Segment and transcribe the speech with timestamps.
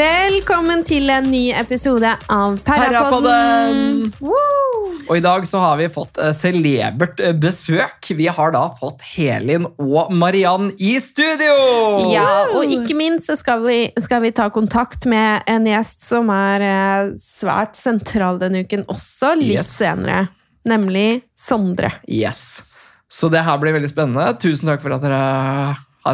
[0.00, 2.54] Velkommen til en ny episode av!
[2.64, 4.06] Parapodden.
[4.22, 8.08] Og i dag så har vi fått eh, celebert eh, besøk.
[8.16, 11.52] Vi har da fått Helin og Mariann i studio!
[12.14, 16.32] Ja, og ikke minst så skal vi, skal vi ta kontakt med en gjest som
[16.32, 19.74] er eh, svært sentral denne uken også, litt Yes.
[19.82, 20.30] senere.
[20.70, 21.92] Nemlig Sondre.
[22.08, 22.62] Yes.
[23.10, 24.32] Så det her blir veldig spennende.
[24.40, 25.22] Tusen takk for at dere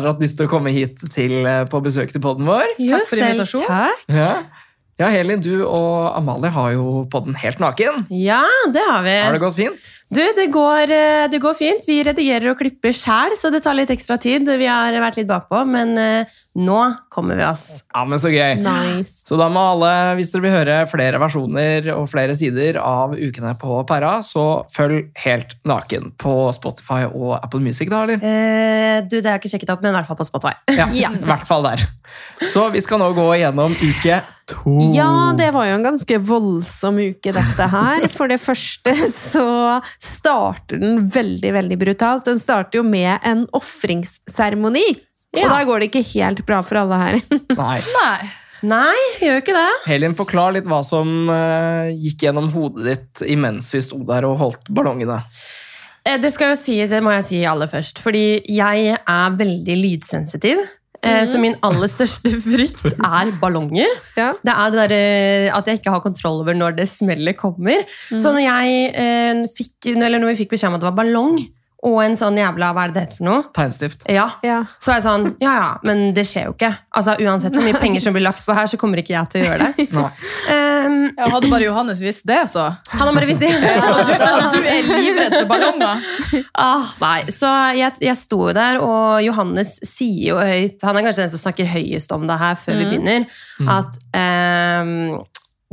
[0.03, 2.67] har hatt lyst til å komme hit til, eh, på besøk til podden vår.
[2.79, 3.67] Takk for invitasjonen.
[3.67, 4.07] takk.
[4.13, 4.31] Ja.
[5.01, 8.07] ja, Helin, du og Amalie har jo podden helt naken.
[8.11, 9.17] Ja, det har vi.
[9.25, 9.93] Har det gått fint?
[10.07, 11.87] Du, det går, eh, det går fint.
[11.89, 14.47] Vi redigerer og klipper sjæl, så det tar litt ekstra tid.
[14.47, 16.77] Vi har vært litt bakpå, men eh, nå
[17.11, 17.83] kommer vi oss.
[17.91, 18.61] Ja, men så gøy.
[18.63, 19.25] Nice.
[19.27, 23.57] Så da må alle, hvis dere vil høre flere versjoner og flere sider av Ukene
[23.59, 28.23] på Perra, så følg Helt naken på Spotify og Apple Music, da, eller?
[28.23, 30.55] Eh, du, det har jeg ikke sjekket opp, men i hvert fall på Spotify.
[30.79, 31.11] Ja, Ja.
[31.11, 31.83] i hvert fall der.
[32.53, 34.77] Så vi skal nå gå igjennom uke to.
[34.95, 38.07] Ja, det var jo en ganske voldsom uke, dette her.
[38.13, 39.47] For det første så
[40.03, 42.25] starter den veldig, veldig brutalt.
[42.29, 44.87] Den starter jo med en ofringsseremoni.
[45.37, 47.19] Og da går det ikke helt bra for alle her.
[47.59, 47.79] Nei.
[48.01, 48.29] Nei.
[48.67, 49.73] Nei, gjør ikke det.
[49.87, 54.39] Helin, forklar litt hva som eh, gikk gjennom hodet ditt imens vi sto der og
[54.41, 55.19] holdt ballongene.
[56.09, 59.77] Eh, Det skal jo sies, det må jeg si aller først, fordi jeg er veldig
[59.83, 60.65] lydsensitiv.
[61.03, 63.91] Eh, Så min aller største frykt er ballonger.
[64.17, 64.33] Ja.
[64.45, 67.85] Det er det der, at jeg ikke har kontroll over når det smellet kommer.
[68.13, 71.39] Så når, jeg, eh, fikk, eller når vi fikk beskjed om at det var ballong
[71.87, 73.43] og en sånn jævla Hva er det det heter for noe?
[73.57, 74.03] Tegnstift.
[74.11, 74.27] Ja.
[74.45, 74.59] Ja.
[74.83, 76.73] Så er jeg sånn Ja, ja, men det skjer jo ikke.
[76.99, 79.45] Altså Uansett hvor mye penger som blir lagt på her, så kommer ikke jeg til
[79.45, 79.87] å gjøre det.
[80.87, 82.69] Um, Ja, hadde bare Johannes visst det, så.
[82.93, 83.49] han har bare visst det.
[83.51, 86.03] At du, at du er livredd for ballonger.
[86.63, 91.07] Ah, nei, så jeg, jeg sto jo der, og Johannes sier jo høyt Han er
[91.09, 93.27] kanskje den som snakker høyest om det her før vi begynner.
[93.79, 94.95] At ehm,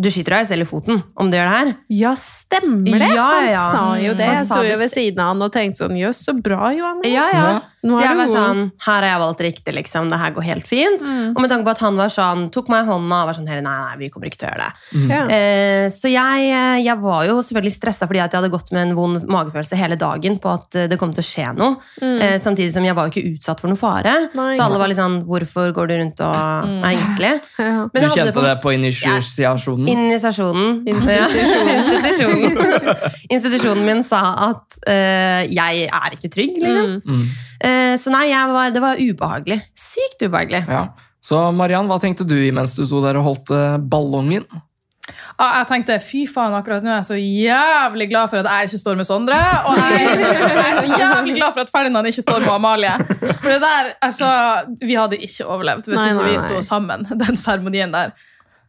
[0.02, 1.74] du skyter deg selv i foten om du gjør det her.
[1.94, 3.12] Ja, stemmer det!
[3.14, 3.66] Ja, ja.
[3.70, 4.30] Han sa jo det.
[4.32, 7.12] Jeg sto jo ved siden av han og tenkte sånn Jøss, så bra, Johannes.
[7.14, 7.52] Ja, ja.
[7.84, 7.92] Ja.
[7.94, 10.10] Så jeg var sånn Her har jeg valgt riktig, liksom.
[10.12, 11.02] Det her går helt fint.
[11.04, 13.50] Og med tanke på at han var sånn, tok meg i hånda og var sånn
[13.54, 15.00] Nei, nei, vi kommer ikke til å gjøre det.
[15.04, 15.32] Mm.
[15.36, 18.88] Eh, så jeg, eh, jeg var jo selvfølgelig stressa fordi at jeg hadde gått med
[18.88, 21.76] en vond magefølelse hele dagen på at eh, det kom til å skje noe.
[22.02, 24.16] Eh, samtidig som jeg var jo ikke utsatt for noe fare.
[24.34, 27.34] Nei, så alle var litt sånn Hvorfor går du rundt og er engstelig?
[27.64, 27.86] Ja.
[27.94, 29.88] Du kjente det på initiasjonen?
[29.88, 30.68] Initiasjonen.
[30.90, 31.74] Institusjonen.
[31.78, 32.58] Institusjonen.
[33.36, 37.24] Institusjonen min sa at eh, jeg er ikke trygg, liksom.
[37.74, 39.60] Eh, så nei, jeg var, det var ubehagelig.
[39.78, 40.64] Sykt ubehagelig.
[40.70, 40.86] Ja.
[41.24, 44.46] Så Mariann, hva tenkte du mens du sto der og holdt eh, ballongen?
[45.42, 48.70] Ah, jeg tenkte fy faen, akkurat nå er jeg så jævlig glad for at jeg
[48.70, 49.40] ikke står med Sondre.
[49.68, 52.92] Og jeg, jeg er så jævlig glad for at Ferdinand ikke står med Amalie.
[53.42, 54.30] For det der, altså,
[54.80, 57.08] Vi hadde ikke overlevd hvis Nei, ikke vi sto sammen.
[57.24, 58.14] Den seremonien der.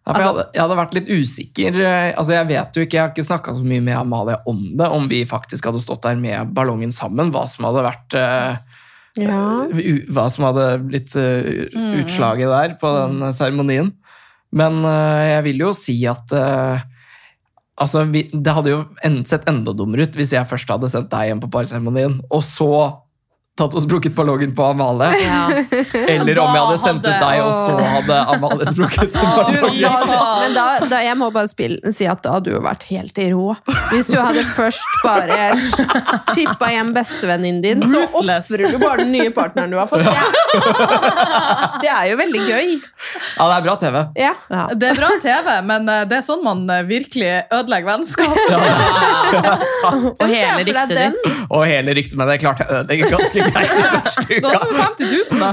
[0.05, 1.77] Ja, for jeg, hadde, jeg hadde vært litt usikker.
[1.81, 4.59] eh, Altså Jeg vet jo ikke, jeg har ikke snakka så mye med Amalie om
[4.81, 7.31] det, om vi faktisk hadde stått der med ballongen sammen.
[7.33, 8.74] Hva som hadde vært eh,
[9.21, 9.67] Ja.
[10.11, 11.69] Hva som hadde blitt eh,
[12.01, 13.93] utslaget der på den eh, seremonien.
[14.55, 16.91] Men eh, jeg vil jo si at eh,
[17.75, 18.85] Altså, Det hadde jo
[19.27, 22.69] sett enda dummere ut hvis jeg først hadde sendt deg hjem på parseremonien, og så
[23.55, 25.15] tatt og sprukket ballongen på Amalie.
[25.23, 25.43] Ja.
[26.11, 29.77] Eller om jeg hadde sendt ut deg, og så hadde Amalie sprukket ballongen.
[29.79, 33.29] Men da, da, jeg må bare spille, si at da hadde du vært helt i
[33.31, 33.55] rå.
[33.93, 35.53] Hvis du hadde først bare
[36.35, 40.03] chippa hjem bestevenninnen din, så ofrer du bare den nye partneren du har fått.
[40.03, 42.75] Det, det er jo veldig gøy.
[43.39, 44.01] Ja, det er bra TV.
[44.19, 44.35] Ja.
[44.51, 44.67] Ja.
[44.75, 48.35] Det er bra TV, men eh, det er sånn man eh, virkelig ødelegger vennskap.
[49.85, 51.33] Og hele ryktet ditt.
[51.49, 55.41] Og hele ryktet men det klarte jeg å ødelegge ganske Da får vi 50 000,
[55.41, 55.51] da.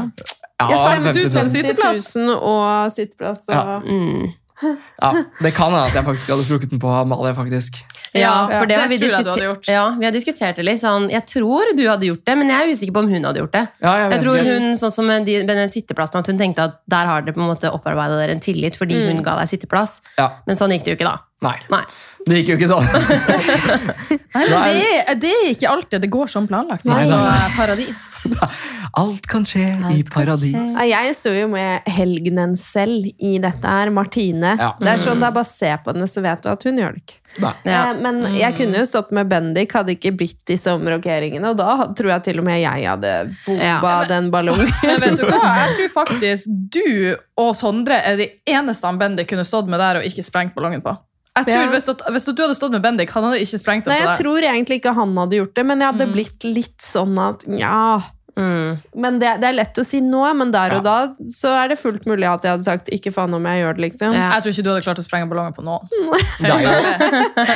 [0.61, 1.49] Ja, Ja, 50 000 50 000.
[1.55, 2.13] sitteplass.
[2.13, 3.41] 10 000 og sitteplass.
[3.49, 3.55] Og...
[3.55, 3.79] Ja.
[3.85, 4.29] Mm.
[5.01, 5.09] Ja,
[5.41, 7.33] det kan hende at jeg faktisk hadde sprukket den på Amalie.
[7.33, 7.79] faktisk.
[8.13, 8.19] Ja,
[8.51, 9.67] Ja, for det, det vi tror jeg du hadde gjort.
[9.71, 10.81] Ja, vi har diskutert det litt.
[10.83, 13.41] Sånn, jeg tror du hadde gjort det, men jeg er usikker på om hun hadde
[13.41, 13.63] gjort det.
[13.81, 14.53] Ja, jeg Jeg tror ikke.
[14.59, 17.33] hun, sånn som med, de, med den sitteplassen, at hun tenkte at der har dere
[17.33, 19.97] på en måte opparbeidet dere en tillit fordi hun ga deg sitteplass.
[20.19, 21.17] Ja, Men sånn gikk det jo ikke, da.
[21.41, 21.81] Nei, Nei.
[22.27, 22.87] Det gikk jo ikke sånn.
[24.31, 26.85] Nei, men det, det er ikke alltid det går som planlagt.
[26.87, 27.19] Nei, på
[27.57, 28.01] Paradis.
[28.99, 30.51] Alt kan skje i Alt i paradis.
[30.51, 30.85] skje.
[30.91, 33.91] Jeg sto jo med helgenen selv i dette her.
[33.95, 34.53] Martine.
[34.59, 34.73] Ja.
[34.79, 36.95] Det er sånn, det er bare se på henne, så vet du at hun gjør
[36.97, 37.17] det ikke.
[37.39, 37.51] Ja.
[37.63, 41.53] Eh, Men jeg kunne jo stått med Bendik, hadde ikke blitt disse omrokeringene.
[41.53, 43.13] Og da tror jeg til og med jeg hadde
[43.45, 44.01] bomba Ja.
[44.11, 44.67] den ballongen.
[44.87, 45.39] Men vet du hva?
[45.63, 50.01] Jeg tror faktisk du og Sondre er de eneste han Bendik kunne stått med der
[50.01, 50.95] og ikke sprengt ballongen på.
[51.37, 53.93] Jeg tror hvis, du, hvis du hadde stått med Bendik, han hadde ikke sprengt det
[53.93, 56.13] Nei, på jeg tror egentlig ikke han hadde gjort det, men jeg hadde Mm.
[56.17, 58.01] blitt litt sånn at ja
[58.39, 58.77] Mm.
[59.03, 60.95] Men det, det er lett å si nå, men der og da
[61.31, 63.83] så er det fullt mulig at jeg hadde sagt 'ikke faen om jeg gjør det',
[63.87, 64.13] liksom.
[64.15, 64.29] Ja.
[64.35, 65.77] Jeg tror ikke du hadde klart å sprenge ballonger på nå.
[66.41, 66.71] Det er jo,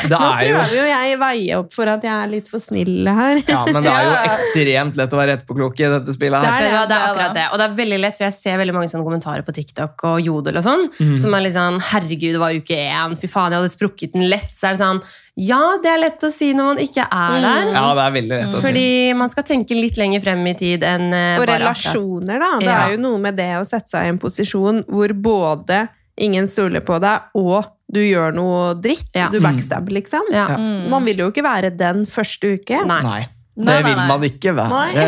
[0.09, 2.59] det Nå er jo prøver jo jeg veie opp for at jeg er litt for
[2.63, 3.41] snill her.
[3.47, 6.61] ja, men det er jo ekstremt lett å være etterpåklok i dette spillet Det her.
[6.61, 7.41] er Det, det, ja, det er det er akkurat det.
[7.41, 7.47] det.
[7.51, 10.21] Og det er veldig lett, for jeg ser veldig mange sånne kommentarer på TikTok og
[10.25, 11.17] Jodel og sånn, mm.
[11.23, 14.29] som er litt sånn 'herregud, det var uke én', fy faen, jeg hadde sprukket den
[14.29, 14.51] lett.
[14.53, 15.01] Så er det sånn
[15.35, 17.71] Ja, det er lett å si når man ikke er der.
[17.75, 18.65] Ja, det er veldig lett å si.
[18.69, 18.87] Fordi
[19.19, 22.51] man skal tenke litt lenger frem i tid enn eh, Og bare relasjoner, da.
[22.61, 22.77] Det Ja.
[22.85, 25.87] er jo noe med det å sette seg i en posisjon hvor både
[26.17, 29.09] ingen stoler på deg, og du gjør noe dritt.
[29.13, 29.27] Ja.
[29.29, 30.23] Du backstabber, liksom.
[30.31, 30.47] Ja.
[30.55, 30.57] Ja.
[30.89, 32.79] Man vil jo ikke være den første uke.
[32.87, 33.27] Nei.
[33.55, 33.77] Nei.
[33.77, 34.07] Det vil nei.
[34.09, 35.03] man ikke være.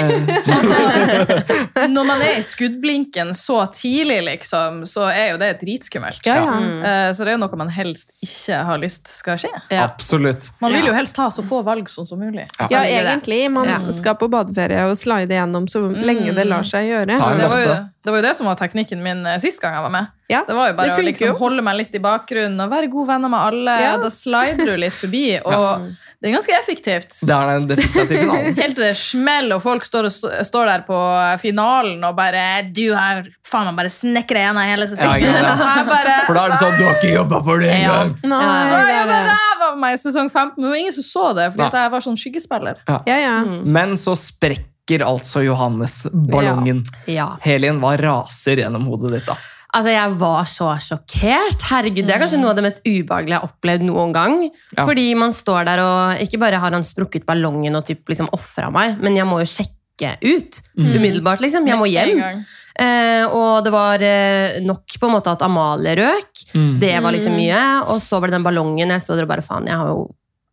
[0.58, 6.22] Altså, når man er i skuddblinken så tidlig, liksom, så er jo det dritskummelt.
[6.26, 6.54] Ja, ja.
[6.64, 6.80] Mm.
[6.84, 9.52] Eh, Så det er jo noe man helst ikke har lyst skal skje.
[9.74, 9.84] Ja.
[9.90, 10.50] Absolutt.
[10.64, 12.48] Man vil jo helst ha så få valg som, som mulig.
[12.60, 12.70] Ja.
[12.78, 13.42] Ja, egentlig.
[13.52, 13.82] Man Ja.
[13.92, 17.18] skal på badeferie og slide gjennom så lenge det lar seg gjøre.
[17.20, 17.76] Ta en Det var, jo.
[18.07, 20.06] Det var jo det som var teknikken min eh, sist gang jeg var med.
[20.31, 23.07] Ja, Det var jo bare å liksom holde meg litt i bakgrunnen og være god
[23.09, 23.74] venner med alle.
[23.83, 23.89] Ja.
[24.00, 27.18] Da slider du litt forbi, og det er ganske effektivt.
[27.27, 28.56] Det er finalen.
[28.62, 31.01] Helt til det smeller, og folk står, og, står der på
[31.44, 36.39] finalen og bare 'Du har faen meg bare snekra igjen hele sesongen.' Ja, bare, For
[36.39, 38.07] da er det sånn, du har ikke jobba for det Ja.
[38.07, 38.15] engang!
[38.24, 41.27] Ja, jeg var ræv av meg i sesong 15, men det var ingen som så
[41.36, 42.81] det, fordi at jeg var sånn skyggespiller.
[42.88, 43.38] Ja, ja.
[43.44, 43.62] Mm.
[43.68, 46.84] Men så sprekker altså Johannes ballongen.
[47.07, 47.36] Ja.
[47.44, 49.36] Helien, hva raser gjennom hodet ditt da?
[49.75, 51.62] Altså, Jeg var så sjokkert.
[51.69, 54.38] Herregud, Det er kanskje noe av det mest ubehagelige jeg har opplevd noen gang.
[54.78, 54.86] Ja.
[54.86, 58.72] Fordi man står der og Ikke bare har han sprukket ballongen og typ liksom ofra
[58.72, 61.42] meg, men jeg må jo sjekke ut umiddelbart.
[61.42, 61.68] liksom.
[61.68, 62.45] Jeg må hjem.
[62.80, 66.44] Eh, og det var eh, nok på en måte at Amalie røk.
[66.54, 66.80] Mm.
[66.80, 67.62] Det var liksom mye.
[67.89, 68.89] Og så var det den ballongen.
[68.94, 70.07] Jeg stod der og bare faen, jeg har jo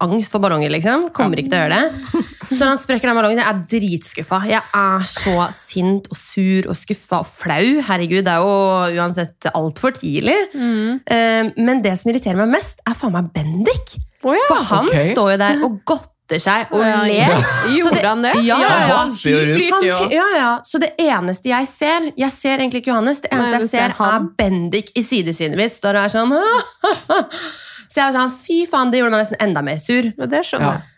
[0.05, 1.09] angst for ballonger, liksom.
[1.17, 2.23] Kommer ikke til å gjøre det.
[2.55, 4.41] Så når han sprekker den ballongen, jeg er dritskuffa.
[4.51, 7.69] Jeg er så sint og sur og skuffa og flau.
[7.89, 10.37] Herregud, det er jo uansett altfor tidlig.
[10.55, 10.99] Mm.
[11.03, 13.97] Eh, men det som irriterer meg mest, er faen meg Bendik.
[14.25, 14.45] Oh, ja.
[14.49, 15.11] For han okay.
[15.13, 17.35] står jo der og godter seg og Ja, ler.
[17.45, 18.35] Så Gjorde det- han det?
[18.47, 20.53] Ja, Ja, ja, han han, ja, ja.
[20.65, 23.21] Så det eneste jeg ser Jeg ser egentlig ikke Johannes.
[23.21, 24.15] Det eneste Nei, jeg ser, ser han.
[24.15, 25.73] er Bendik i sidesynet mitt.
[25.77, 26.33] Står og er sånn
[27.95, 30.11] Så jeg var sånn, fy faen, det gjorde meg nesten enda mer sur.
[30.11, 30.83] Ja, det skjønner jeg.
[30.83, 30.91] Ja.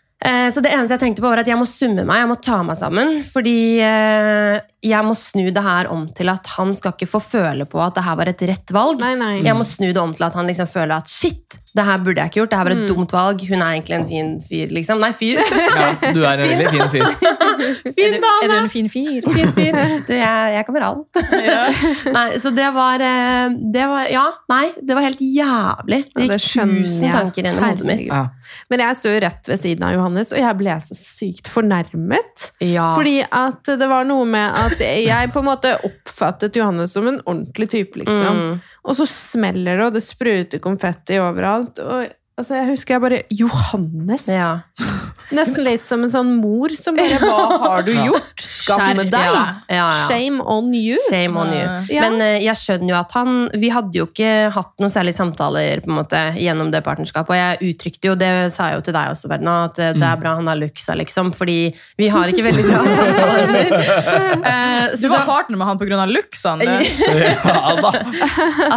[0.49, 2.55] Så det eneste jeg tenkte på var at jeg må summe meg, jeg må ta
[2.65, 3.11] meg sammen.
[3.21, 7.67] Fordi eh, jeg må snu det her om til at han skal ikke få føle
[7.69, 8.97] på at det her var et rett valg.
[9.05, 9.35] Nei, nei.
[9.45, 12.21] Jeg må snu det om til at han liksom føler at shit, det her burde
[12.21, 12.51] jeg ikke gjort.
[12.51, 13.43] Det her var et dumt valg.
[13.49, 15.01] Hun er egentlig en fin fyr, liksom.
[15.03, 15.41] Nei, fyr.
[15.77, 17.05] Ja, du er en veldig fin fyr.
[17.07, 18.47] Er fin du, er dame.
[18.49, 19.27] du en fin fyr?
[19.33, 19.77] Fin fyr.
[20.07, 21.03] Du, jeg, jeg kan være all.
[21.45, 21.61] Ja.
[22.17, 26.01] Nei, så det var, eh, det var Ja, nei, det var helt jævlig.
[26.15, 28.05] Det gikk tusen tanker gjennom hodet mitt.
[28.09, 28.27] Ja.
[28.71, 32.47] Men jeg står jo rett ved siden av Johannes, og jeg ble så sykt fornærmet.
[32.63, 32.89] Ja.
[32.97, 37.19] Fordi at det var noe med at jeg på en måte oppfattet Johannes som en
[37.25, 38.41] ordentlig type, liksom.
[38.41, 38.65] Mm.
[38.87, 41.66] Og så smeller det, og det spruter konfetti overalt.
[41.67, 44.27] Og altså, jeg husker jeg bare Johannes!
[44.31, 44.51] Ja.
[45.27, 48.39] Nesten litt som en sånn mor som bare Hva har du gjort?
[48.39, 49.25] Skam med deg!
[49.27, 49.41] Ja,
[49.75, 49.87] ja.
[50.07, 50.95] Shame on you!
[51.09, 51.65] Shame on you.
[51.91, 52.05] Ja.
[52.05, 55.81] Men uh, jeg skjønner jo at han Vi hadde jo ikke hatt noen særlige samtaler
[55.83, 57.33] på en måte gjennom det partnerskapet.
[57.33, 59.99] Og jeg uttrykte jo, det sa jeg jo til deg også, Verna, at eh, det
[59.99, 60.07] Mm.
[60.13, 61.33] er bra han har luksa, liksom.
[61.35, 61.57] Fordi
[61.99, 63.75] vi har ikke veldig bra samtaler.
[64.47, 66.05] Eh, Du var da, partner med han pga.
[66.07, 66.65] luksaen, du.
[66.67, 67.91] Ja da.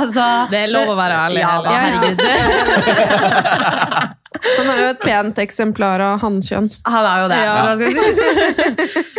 [0.01, 1.43] altså Det er lov å være ærlig.
[1.45, 2.19] Ja da, herregud.
[4.41, 6.69] Han er jo et pent eksemplar av hannkjønn.
[6.89, 7.41] Han er jo det.
[7.45, 7.57] Ja.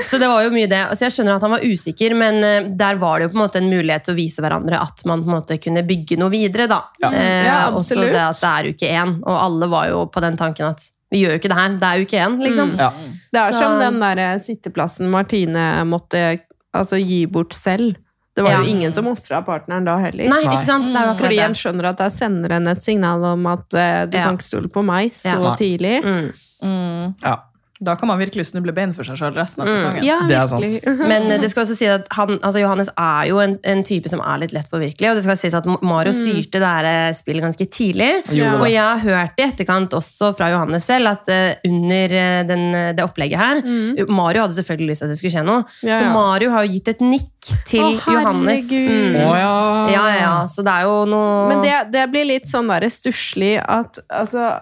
[0.07, 0.79] Så det var jo mye det.
[0.89, 3.43] Altså jeg skjønner at han var usikker, men eh, der var det jo på en
[3.43, 6.31] måte en mulighet til å vise hverandre at man på en måte kunne bygge noe
[6.33, 6.67] videre.
[6.71, 6.79] da.
[7.03, 7.11] Ja.
[7.11, 10.39] Eh, Ja, også det at det er uke én, og alle var jo på den
[10.39, 12.69] tanken at vi gjør jo ikke det her, det er uke én, liksom.
[12.79, 12.89] Ja.
[13.35, 16.39] Det er Så- som den der sitteplassen Martine måtte
[16.73, 17.97] altså, gi bort selv.
[18.41, 18.62] Det var Ja.
[18.63, 20.29] jo ingen som ofra partneren da heller.
[20.31, 20.88] Nei, ikke sant?
[20.89, 24.17] Det er Fordi en skjønner at jeg sender henne et signal om at uh, du
[24.17, 24.25] Ja.
[24.25, 25.55] kan ikke stole på meg så Ja.
[25.60, 26.01] tidlig.
[26.03, 26.31] Mm.
[26.63, 27.15] Mm.
[27.21, 27.36] Ja.
[27.83, 29.77] Da kan man virkelig snuble bein for seg sjøl resten av Mm.
[29.77, 30.03] sesongen.
[30.05, 30.97] Ja, Det er virkelig.
[31.11, 34.09] Men eh, det skal også si at han, altså Johannes er jo en, en type
[34.11, 35.09] som er litt lett påvirkelig.
[35.09, 38.11] Og det skal sies at Mario styrte det her eh, spillet ganske tidlig.
[38.38, 38.53] Ja.
[38.59, 42.15] Og jeg har hørt i etterkant også fra Johannes selv at eh, under
[42.47, 43.61] den, det opplegget her
[44.11, 45.63] Mario hadde selvfølgelig lyst til at det skulle skje noe.
[45.81, 45.88] Mm.
[45.89, 46.11] Ja, Så.
[46.13, 48.67] Mario har jo gitt et nikk til Å, Johannes.
[48.69, 49.15] Mm.
[49.25, 49.39] Å Mm.
[49.41, 49.55] ja.
[49.95, 50.33] Ja, ja.
[50.45, 54.59] Så det er jo noe Men det, det blir litt sånn der stusslig at altså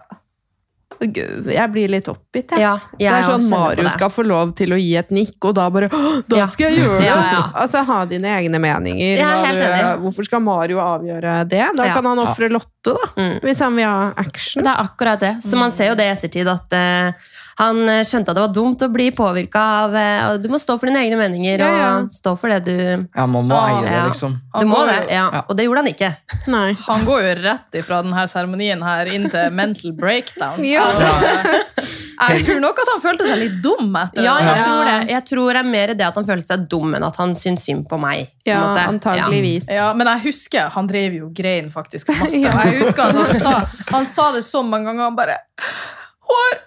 [1.02, 2.60] Jeg blir litt oppgitt, jeg.
[2.60, 5.70] ja, Det er sånn Mario skal få lov til å gi et nikk, og da
[5.70, 5.88] bare
[6.28, 6.46] Da Ja.
[6.48, 7.06] skal jeg gjøre det!
[7.08, 7.44] Ja, ja.
[7.56, 9.16] Altså, ha dine egne meninger.
[9.18, 10.02] Jeg er helt enig.
[10.04, 11.64] Hvorfor skal Mario avgjøre det?
[11.78, 11.94] Da Ja.
[11.94, 13.08] kan han ofre Lotte, da.
[13.18, 13.40] Mm.
[13.42, 14.64] Hvis han vil ha action.
[14.64, 15.36] Det er akkurat det.
[15.44, 17.12] Så man ser jo det i ettertid at eh,
[17.60, 20.60] han eh, skjønte at det var dumt å bli påvirka av eh, og Du må
[20.62, 21.90] stå for dine egne meninger Ja, ja.
[22.06, 24.38] og stå for det du Ja, man må eie det, liksom.
[24.56, 25.26] Du må det, ja.
[25.34, 25.42] ja.
[25.48, 26.12] Og det gjorde han ikke.
[26.52, 26.70] Nei.
[26.88, 30.64] Han går jo rett ifra denne seremonien her inn til mental breakdown.
[30.68, 30.86] Ja.
[30.88, 34.48] Og, eh, jeg tror nok at han følte seg litt dum etter Ja, det.
[34.50, 34.98] jeg tror det.
[35.14, 37.68] Jeg tror det er mer det at han følte seg dum enn at han syntes
[37.70, 38.32] synd på meg.
[38.44, 39.70] på Ja, antageligvis.
[39.72, 42.40] Ja, men jeg husker han drev jo grein faktisk masse.
[42.48, 43.54] Jeg husker at han sa,
[43.94, 45.10] han sa det så mange ganger.
[45.10, 45.40] Han bare
[46.38, 46.58] har,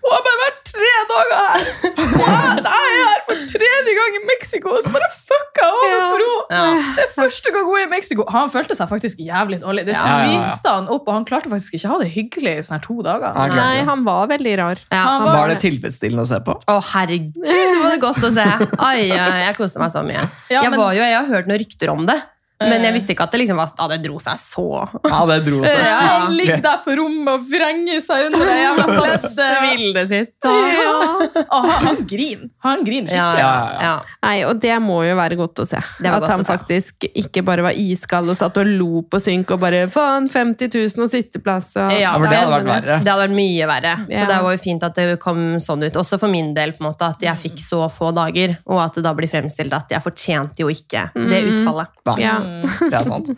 [0.00, 1.64] hun har bare vært tre dager her!
[2.10, 5.74] Hun er, jeg er her for tredje gang i Mexico, og så bare fucka jeg
[5.76, 6.38] over for henne!
[6.50, 6.64] Ja.
[6.96, 8.24] Det er første gang hun er i Mexico.
[8.34, 9.84] Han følte seg faktisk jævlig dårlig.
[9.86, 10.40] Det Ja, ja, ja.
[10.40, 12.84] sviste han opp, og han klarte faktisk ikke å ha det hyggelig i sånne her
[12.88, 13.36] to dager.
[13.38, 14.82] Nei, Nei, han var veldig rar.
[14.90, 15.04] Ja.
[15.06, 16.56] Han Var det tilfredsstillende å se på?
[16.58, 18.48] Å, herregud, det var godt å se!
[18.90, 20.26] Ai, jeg koste meg så mye.
[20.50, 22.18] Ja, jeg, men- var jo, jeg har hørt noen rykter om det,
[22.60, 24.64] men jeg visste ikke at det liksom var, ah, det dro seg så.
[25.08, 28.56] Ja, det dro seg Ja, han ligger der på rommet og vrenger seg under det
[28.60, 29.54] jævla pleddet.
[29.64, 30.12] bildet
[30.44, 31.46] Ja.
[31.56, 32.50] Og han, griner.
[32.66, 33.40] Han griner skikkelig.
[33.40, 33.94] ja, Ja.
[34.26, 35.80] Nei, og det må jo være godt å se.
[36.00, 39.54] Det var At han faktisk ikke bare var iskald og satt og lo på synk
[39.56, 42.98] og bare faen, 50 000 og sitteplass og Ja, for det hadde vært verre.
[43.00, 43.94] Det hadde vært mye verre.
[44.10, 45.96] Så det var jo fint at det kom sånn ut.
[46.00, 48.98] Også for min del, på en måte, at jeg fikk så få dager, og at
[49.00, 51.96] det da blir fremstilt at jeg fortjente jo ikke det utfallet.
[52.20, 52.36] Ja.
[52.90, 53.30] det er sant.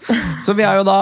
[0.45, 0.99] Så vi er jo da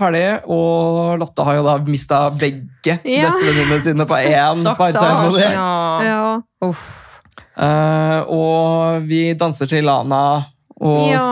[0.00, 3.28] ferdige, og Lotte har jo da mista begge Ja.
[3.28, 5.44] bestevenninnene sine på én parseremoni.
[5.44, 5.68] Ja.
[6.06, 6.22] Ja.
[6.66, 6.88] Uff.
[7.60, 10.22] Eh, og vi danser til Lana
[10.80, 11.24] og ja.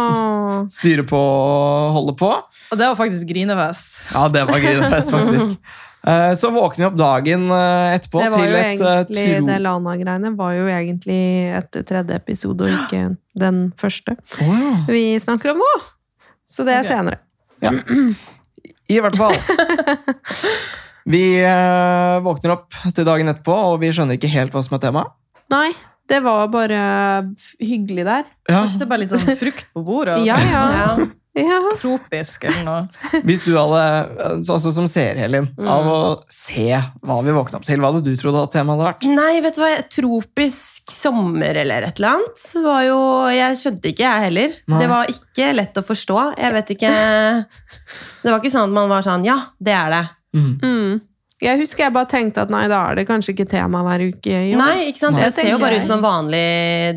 [0.73, 2.32] styrer på og holder på.
[2.68, 4.11] Og det var faktisk grinefest.
[4.12, 5.56] Ja, det var grinefest, faktisk.
[6.06, 9.47] Eh, Så våkner vi opp dagen eh, etterpå Det var til jo et egentlig, tro...
[9.49, 11.23] det Lana-greiene var jo egentlig
[11.58, 13.00] et tredje episode og ikke
[13.38, 14.76] den første oh, ja.
[14.87, 15.73] vi snakker om nå.
[16.49, 16.97] Så det er okay.
[16.97, 17.19] senere.
[17.62, 17.73] Ja.
[18.88, 19.37] I hvert fall.
[21.12, 24.83] Vi eh, våkner opp til dagen etterpå, og vi skjønner ikke helt hva som er
[24.83, 25.14] temaet.
[25.49, 25.71] Nei,
[26.09, 26.81] det var bare
[27.64, 28.26] hyggelig der.
[28.45, 28.59] Ja.
[28.59, 30.19] Var ikke det bare litt sånn frukt på bordet?
[30.21, 30.90] Og Ja, ja.
[31.37, 31.58] ja.
[31.78, 33.20] Tropisk eller noe?
[33.28, 33.82] Hvis du hadde,
[34.25, 35.99] altså også som seer, Helin, av å
[36.32, 36.70] se
[37.04, 39.08] hva vi våkna opp til, hva hadde du trodd at temaet hadde vært?
[39.18, 43.00] Nei, vet du hva, tropisk sommer eller et eller annet, var jo,
[43.35, 44.56] jeg skjønte ikke jeg heller.
[44.68, 44.80] Nei.
[44.82, 46.20] Det var ikke lett å forstå.
[46.38, 46.94] Jeg vet ikke,
[48.25, 50.04] det var ikke sånn at man var sånn, ja, det er det.
[50.37, 50.50] Mm.
[50.62, 50.97] Mm.
[51.38, 54.26] Jeg husker jeg bare tenkte at nei, da er det kanskje ikke tema hver uke.
[54.26, 54.59] i år.
[54.59, 55.18] Nei, ikke sant?
[55.21, 56.40] Det ser jo bare ut som en vanlig,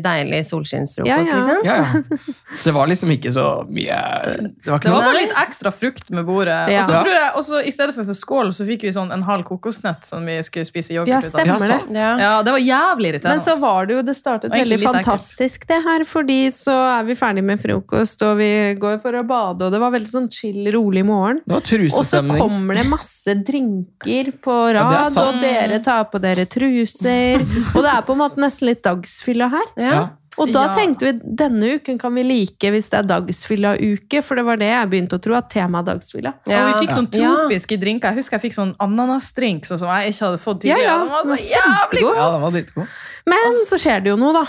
[0.02, 1.36] deilig solskinnsfrokost, Ja, ja.
[1.38, 1.60] liksom.
[1.62, 2.56] Ja, ja.
[2.64, 3.98] Det var liksom ikke så mye
[4.34, 6.56] Det var ikke Det var bare litt ekstra frukt med bordet.
[6.74, 6.82] Ja.
[6.82, 9.22] Og så tror jeg også, I stedet for for skål, så fikk vi sånn en
[9.22, 11.62] halv kokosnøtt som vi skulle spise yoghurt Ja, ut av.
[11.62, 12.00] det.
[12.00, 12.10] Ja.
[12.18, 13.38] Ja, det var jævlig irriterende.
[13.38, 17.14] Men så var det jo, det startet veldig fantastisk det her, fordi så er vi
[17.14, 18.50] ferdig med frokost, og vi
[18.82, 21.40] går for å bade, og det var veldig sånn chill, rolig morgen.
[21.46, 21.62] Det var
[22.02, 26.46] Og så kommer det masse drinker på Ja, rad, ja, og dere tar på dere
[26.46, 27.40] truser.
[27.76, 29.68] Og det er på en måte nesten litt dagsfylla her.
[29.76, 29.92] Ja.
[29.92, 30.02] Ja.
[30.40, 30.72] Og da Ja.
[30.72, 34.70] tenkte vi denne uken kan vi like hvis det er dagsfylla-uke, for det var det
[34.70, 36.32] jeg begynte å tro, at temaet er dagsfylla.
[36.48, 36.62] Ja.
[36.62, 37.34] Og vi fikk sånn Ja.
[37.36, 38.08] tropiske drinker.
[38.14, 40.82] Jeg husker jeg fikk sånn ananasdrink sånn som jeg ikke hadde fått tidligere.
[40.88, 42.16] ja, Den var så jævlig god!
[42.16, 42.88] Ja, den var dritgod.
[43.26, 44.44] Men så skjer det jo noe, da.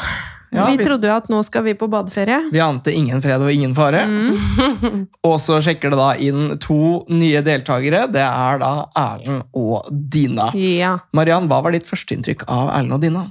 [0.53, 2.39] Ja, vi vi- trodde jo at nå skal vi på badeferie.
[2.51, 4.03] Vi ante ingen fred og ingen fare.
[4.05, 5.07] Mm.
[5.29, 8.05] Og så sjekker det da inn to nye deltakere.
[8.11, 10.49] Det er da Erlend og Dina.
[10.53, 10.97] Ja.
[11.13, 13.25] Mariann, hva var ditt førsteinntrykk av Erlend og Dina?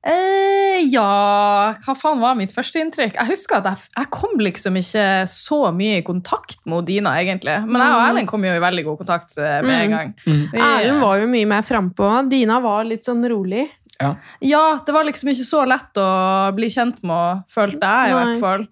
[0.00, 3.18] Eh, ja, hva faen var mitt første inntrykk?
[3.18, 7.58] Jeg husker at jeg, jeg kom liksom ikke så mye i kontakt med Dina, egentlig.
[7.66, 9.92] Men jeg og Erlend kom jo i veldig god kontakt eh, med en Mm.
[9.92, 10.14] gang.
[10.24, 10.40] Mm.
[10.54, 12.08] Vi- Erlend var jo mye mer frampå.
[12.32, 13.66] Dina var litt sånn rolig.
[14.00, 14.14] Ja.
[14.40, 16.08] Ja, det var liksom ikke så lett å
[16.56, 18.20] bli kjent med, følte jeg i Nei.
[18.24, 18.66] hvert fall.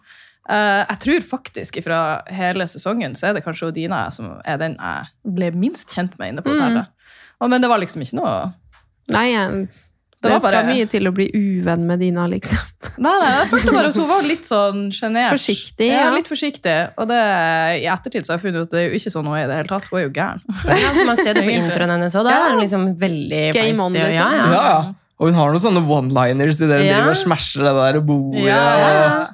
[0.49, 1.99] Uh, jeg tror faktisk fra
[2.33, 6.33] hele sesongen så er det kanskje Dina som er den jeg ble minst kjent med
[6.33, 6.87] inne på Mm.
[7.41, 8.33] Og, men det var liksom ikke noe
[9.13, 9.69] Nei, jeg,
[10.23, 12.59] det, var skal bare- mye til å bli uvenn med Dina, liksom.
[12.99, 15.31] Nei, nei, jeg følte bare at hun var litt sånn sjenert.
[15.37, 16.15] Forsiktig, Ja, ja.
[16.17, 16.75] litt forsiktig.
[16.99, 17.21] Og det,
[17.79, 19.45] i ettertid så har jeg funnet ut at det er jo ikke sånn hun er
[19.45, 19.87] i det hele tatt.
[19.93, 20.43] Hun er jo gæren.
[20.67, 22.25] Ja, man ser det på introen hennes òg.
[22.27, 22.41] Da Ja.
[22.49, 24.17] er hun liksom veldig Game on, liksom.
[24.17, 24.65] Ja, Ja, ja.
[24.73, 24.95] ja.
[25.19, 26.99] Og hun har noen sånne one-liners i det hun Ja.
[27.01, 28.45] driver og smasher det der bordet.
[28.47, 29.27] Ja, ja.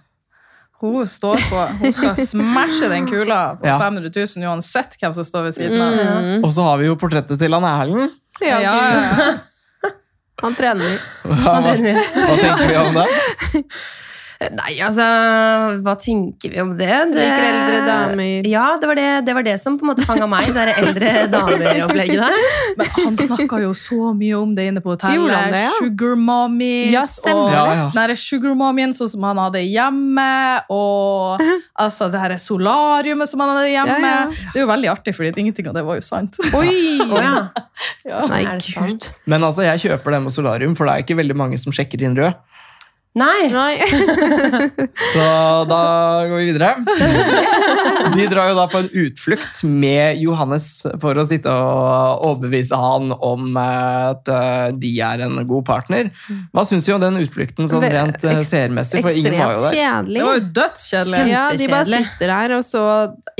[0.84, 1.64] Hun står på.
[1.80, 3.78] Hun skal smashe den kula på Ja.
[3.80, 5.92] 500 000 uansett hvem som står ved siden av.
[6.24, 6.44] Mm.
[6.44, 8.10] Og så har vi jo portrettet til han Erlend.
[8.42, 9.34] Ja, Ja, ja, ja.
[10.42, 10.96] Han trener.
[11.22, 13.62] Hva, hva tenker vi om det?
[14.52, 15.04] Nei, altså,
[15.84, 16.88] hva tenker vi om det?
[17.14, 18.48] det Liker eldre damer.
[18.50, 20.80] Ja, det var det, det var det som på en måte fanga meg, det der
[20.82, 22.48] eldre damer-opplegget der.
[22.80, 25.54] Men han snakka jo så mye om det inne på hotellet.
[25.54, 25.72] det, ja?
[25.78, 26.92] Sugar mommies.
[26.94, 27.88] Ja, og Ja, ja.
[27.96, 30.28] den sugar mommyen sånn som han hadde hjemme.
[30.74, 31.42] Og
[31.84, 33.98] altså, det her solariumet som han hadde hjemme.
[34.00, 34.50] Ja, ja.
[34.54, 36.40] Det er jo veldig artig, fordi ingenting av det var jo sant.
[36.54, 36.72] Oi!
[37.14, 37.42] Oh, ja.
[38.06, 38.22] Ja.
[38.30, 39.06] Nei, gud.
[39.30, 42.02] Men altså, jeg kjøper det med solarium, for det er ikke veldig mange som sjekker
[42.06, 42.34] inn rød.
[43.14, 43.46] Nei.
[43.52, 43.74] Nei.
[45.14, 45.26] Så
[45.70, 45.80] da
[46.26, 46.72] går vi videre.
[48.16, 50.66] De drar jo da på en utflukt med Johannes
[51.02, 56.10] for å sitte og overbevise han om eh, at eh, de er en god partner.
[56.54, 59.04] Hva syns du om den utflukten sånn rent eh, seermessig?
[59.06, 59.78] For ingen var jo der.
[59.78, 60.18] kjedelig.
[60.20, 61.24] Det var jo dødskjedelig.
[61.34, 62.84] Ja, de bare sitter der, og så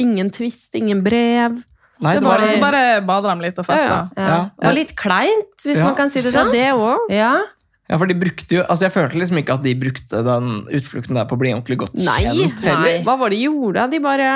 [0.00, 1.58] ingen twist, ingen brev.
[2.02, 3.90] Nei, det det var var- så bare bader de litt og fester.
[3.90, 4.30] Ja, Ja.
[4.30, 4.40] Ja.
[4.68, 5.84] Var litt kleint, hvis Ja.
[5.90, 6.52] man kan si det Ja, sånn.
[6.52, 7.10] det òg.
[7.90, 7.98] Ja.
[8.00, 11.26] For de brukte jo, altså Jeg følte liksom ikke at de brukte den utflukten der
[11.28, 12.22] på å bli ordentlig godt Nei.
[12.24, 12.62] kjent.
[12.64, 12.80] heller.
[12.80, 13.02] Nei.
[13.04, 13.90] Hva var det de gjorde?
[13.92, 14.28] De bare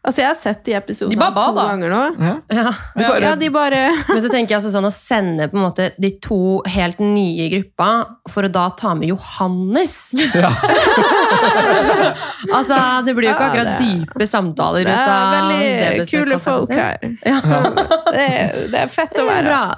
[0.00, 1.64] Altså, jeg har sett de episodene De bare to da.
[1.68, 1.98] ganger nå.
[2.24, 2.34] Ja.
[2.56, 2.70] Ja.
[2.96, 5.64] De bare, Ja, de bare Men så tenker jeg altså sånn å sende på en
[5.66, 6.38] måte de to
[6.72, 7.90] helt nye i gruppa
[8.32, 10.48] for å da ta med Johannes Ja.
[12.50, 15.40] Altså, Det blir jo ikke Ja, akkurat det- dype samtaler Det ut er av det
[15.40, 16.96] veldig besøket, kule folk her.
[18.10, 19.76] Det er, det er fett å være her.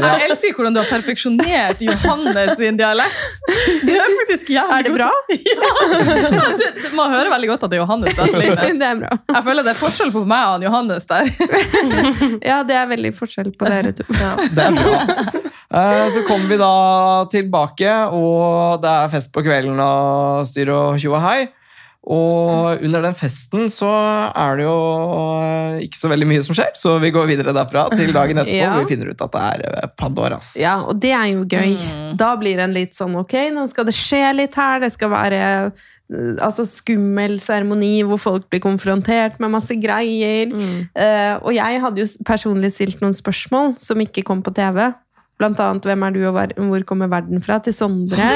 [0.00, 3.20] Jeg elsker hvordan du har perfeksjonert Johannes sin dialekt.
[3.84, 5.10] Det er faktisk jævlig Er det bra?
[5.50, 8.24] Ja, det, man hører veldig godt at det er Johannes Da.
[8.80, 9.10] Det er bra.
[9.34, 11.30] Jeg føler det er forskjell på meg og han Johannes der.
[12.50, 14.04] Ja, det er veldig forskjell på dere to.
[14.56, 15.44] Det er bra.
[15.70, 16.72] Eh, Så kommer vi da
[17.30, 21.40] tilbake, og det er fest på kvelden og styr og tjo og hei.
[22.10, 23.90] Og under den festen så
[24.32, 24.76] er det jo
[25.44, 28.56] eh, ikke så veldig mye som skjer, så vi går videre derfra til dagen etterpå,
[28.56, 28.70] Ja.
[28.80, 30.54] vi finner ut at det er eh, Pandoras.
[30.58, 31.76] Ja, og det er jo gøy.
[32.18, 34.80] Da blir det en litt sånn ok, nå skal det skje litt her.
[34.80, 35.42] Det skal være
[36.42, 40.50] altså skummel seremoni hvor folk blir konfrontert med masse greier.
[40.50, 44.90] Eh, og jeg hadde jo personlig stilt noen spørsmål som ikke kom på TV.
[45.40, 46.34] Blant annet 'Hvem er du, og
[46.68, 48.26] hvor kommer verden fra?' til Sondre.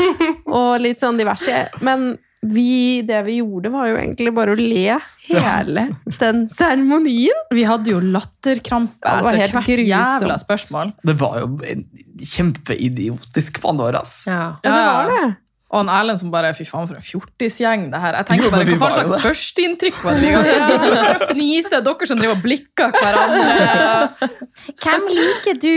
[0.58, 1.70] og litt sånn diverse.
[1.80, 4.96] Men vi, det vi gjorde, var jo egentlig bare å le
[5.28, 5.82] hele
[6.20, 7.42] den seremonien.
[7.52, 9.90] Vi hadde jo latterkrampe det var etter helt hvert grusomt.
[9.90, 10.92] jævla spørsmål.
[11.04, 11.84] Det var jo en
[12.32, 14.22] kjempeidiotisk Pandoras.
[14.28, 14.56] Ja.
[14.64, 15.28] Ja, det var det.
[15.70, 18.16] Og han Erlend som bare Fy faen, for en fjortisgjeng, det her.
[18.18, 20.32] Jeg tenker Jo, bare, Hva faen slags førsteinntrykk var det?
[20.80, 24.30] sto bare fniste, dere som driver og blikker hverandre.
[24.82, 25.76] Hvem liker du?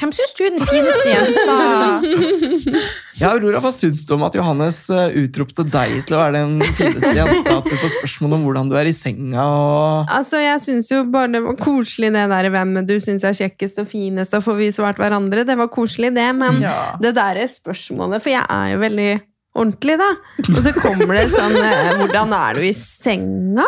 [0.00, 2.82] Hvem syns du er den fineste jenta?
[3.18, 6.60] Ja, Aurora, hva syns du om at Johannes eh, utropte deg til å være den
[6.78, 7.56] fineste jenta?
[7.56, 11.00] At du får spørsmål om hvordan du er i senga og Altså, Jeg syns jo
[11.10, 14.60] bare det var koselig det der hvem du syns er kjekkest og finest, og får
[14.60, 15.42] vi svart hverandre.
[15.48, 16.76] Det var koselig, det, men Ja.
[17.02, 19.10] det der er spørsmålet For jeg er jo veldig
[19.58, 20.08] ordentlig, da.
[20.46, 23.66] Og så kommer det sånn eh, Hvordan er du i senga?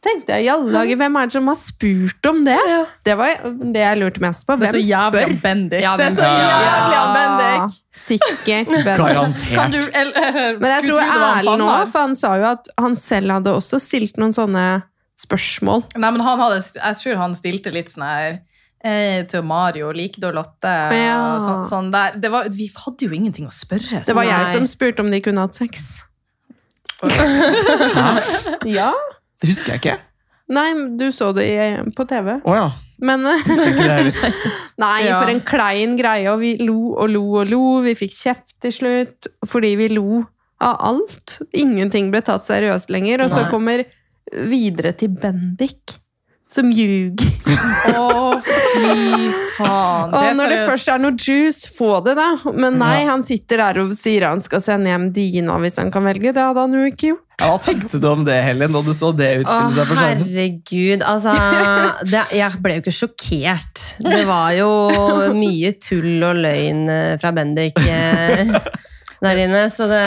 [0.00, 2.58] Tenkte jeg, i alle dager, Hvem er det som har spurt om det?
[3.04, 4.56] Det var det jeg lurte mest på.
[4.56, 5.34] Det er så Hvem jævlig spør?
[5.44, 5.82] Bendik.
[5.84, 7.02] Ja, det er så jævlig ja.
[7.16, 7.80] Bendik.
[8.00, 8.70] Sikkert.
[8.70, 9.02] Bendik.
[9.02, 9.74] Garantert.
[9.74, 13.36] Du, eller, eller, Men jeg tror ærlig nå, for han sa jo at han selv
[13.36, 14.66] hadde også stilt noen sånne
[15.20, 15.84] spørsmål.
[15.98, 18.40] Nei, men han hadde, jeg tror han stilte litt sånn her
[18.82, 20.70] til Mario, liker du Lotte?
[20.96, 21.16] Ja.
[21.36, 22.14] Og sånn, sånn der.
[22.20, 24.00] Det var, vi hadde jo ingenting å spørre.
[24.06, 24.54] Det var jeg Nei.
[24.54, 25.98] som spurte om de kunne hatt sex.
[28.68, 28.92] Ja.
[29.40, 29.96] Det husker jeg ikke.
[30.52, 32.40] Nei, du så det i- på TV.
[32.44, 32.70] Å ja.
[33.00, 33.22] Men.
[34.84, 35.20] Nei, Ja.
[35.22, 37.80] for en klein greie, og vi lo og lo og lo.
[37.84, 40.24] Vi fikk kjeft til slutt fordi vi lo
[40.60, 41.38] av alt.
[41.56, 43.24] Ingenting ble tatt seriøst lenger.
[43.24, 43.84] Og så kommer
[44.32, 45.96] videre til Bendik,
[46.50, 47.30] som ljuger.
[47.94, 50.12] Å, fy faen.
[50.12, 52.30] Og er når det først er noe juice, få det, da.
[52.52, 56.06] Men nei, han sitter der og sier han skal sende hjem Dina hvis han kan
[56.06, 56.34] velge.
[56.34, 57.26] Det hadde han jo ikke gjort.
[57.40, 60.26] Ja, hva tenkte du om det, Helen, da du så det utspille seg for skjermen?
[60.28, 61.04] herregud.
[61.08, 61.32] Altså,
[62.12, 63.84] det, jeg ble jo ikke sjokkert.
[64.04, 64.68] Det var jo
[65.38, 68.52] mye tull og løgn eh, fra Bendik eh,
[69.20, 70.00] der inne, så det,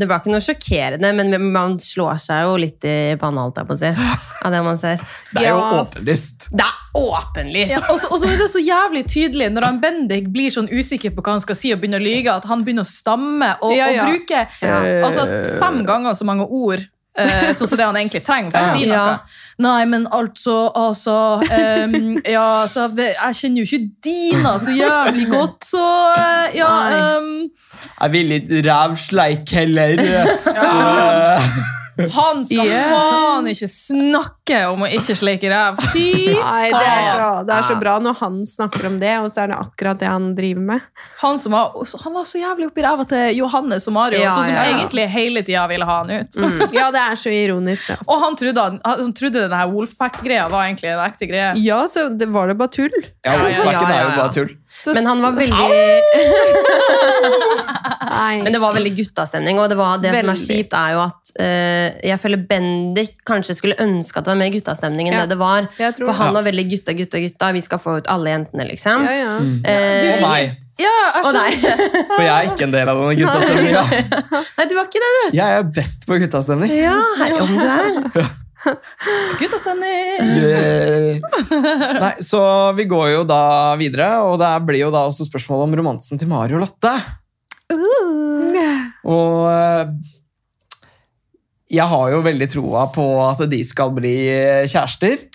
[0.00, 1.12] det var ikke noe sjokkerende.
[1.14, 3.92] Men man slår seg jo litt i panna, holdt jeg på å si,
[4.48, 5.04] av det man ser.
[5.30, 5.68] Det er jo Ja.
[5.84, 6.48] åpenlyst.
[6.50, 7.70] Det er åpenlyst!
[7.76, 10.68] Ja, og, så, og så er det så jævlig tydelig når han Bendik blir sånn
[10.72, 13.52] usikker på hva han skal si og begynner å lyge, at han begynner å stamme
[13.62, 14.02] og, Ja, ja.
[14.04, 14.78] og bruke Ja.
[15.06, 15.28] altså,
[15.62, 16.82] fem ganger så mange ord
[17.18, 19.18] eh, sånn som det han egentlig trenger for å si noe.
[19.58, 19.62] Ja.
[19.62, 25.66] Nei, men altså, altså um, Ja, altså, jeg kjenner jo ikke Dina så jævlig godt,
[25.66, 27.48] så eh, ja ehm,
[28.02, 29.98] Jeg vil litt rævsleik heller.
[30.58, 31.58] Eh,
[32.14, 32.90] Han skal Yeah.
[32.92, 35.78] faen ikke snakke om å ikke sleike ræv.
[35.92, 36.04] Fy
[36.36, 39.42] Nei, det er, så, det er så bra når han snakker om det, og så
[39.44, 40.84] er det akkurat det han driver med.
[41.22, 41.72] Han, som var,
[42.04, 44.76] han var så jævlig oppi ræva til Johannes og Mario, Ja, sånn som ja, ja.
[44.78, 46.38] egentlig hele tida ville ha han ut.
[46.76, 47.86] Ja, det er så ironisk.
[47.88, 47.98] Det.
[48.06, 51.50] Og han trodde, han, han trodde denne Wolfpack-greia var egentlig en ekte greie.
[51.64, 52.94] Ja, så det var det bare tull.
[53.26, 54.54] Ja, Ja, ja, Wolfpacken ja, er jo bare tull.
[54.68, 55.58] Så, Men han var veldig
[58.44, 61.22] Men det var veldig guttastemning, og det, var, det som er kjipt, er jo at
[61.38, 65.22] uh, jeg føler Bendik kanskje skulle ønske at det var mer guttastemning enn Ja.
[65.26, 65.60] det det var.
[65.98, 67.44] For han var veldig gutta, gutta, gutta.
[67.54, 68.98] Vi skal få ut alle jentene, liksom.
[69.06, 69.32] ja, ja.
[69.38, 70.44] Eh, Og meg.
[70.78, 71.56] Ja, jeg og skjønner deg.
[72.14, 73.82] For jeg er ikke en del av denne guttastemninga.
[74.58, 75.20] Nei, du var ikke det, du.
[75.38, 76.70] Jeg er best på guttastemning.
[76.78, 77.90] Ja, her, om du er.
[79.38, 80.18] Guttastemning!
[80.38, 81.18] Yeah.
[82.04, 82.40] Nei, så
[82.78, 83.40] vi går jo da
[83.80, 86.94] videre, og det blir jo da også spørsmål om romansen til Mari og Lotte.
[89.08, 89.90] Og eh,
[91.78, 94.14] jeg har jo veldig troa på at de skal bli
[94.70, 95.26] kjærester.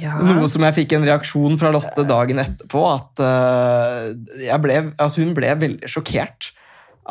[0.00, 0.14] Ja.
[0.24, 5.18] Noe som jeg fikk en reaksjon fra Lotte dagen etterpå, at, eh, jeg ble, at
[5.20, 6.52] hun ble veldig sjokkert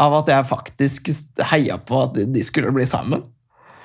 [0.01, 1.11] av at jeg faktisk
[1.51, 3.21] heia på at de- de skulle bli sammen.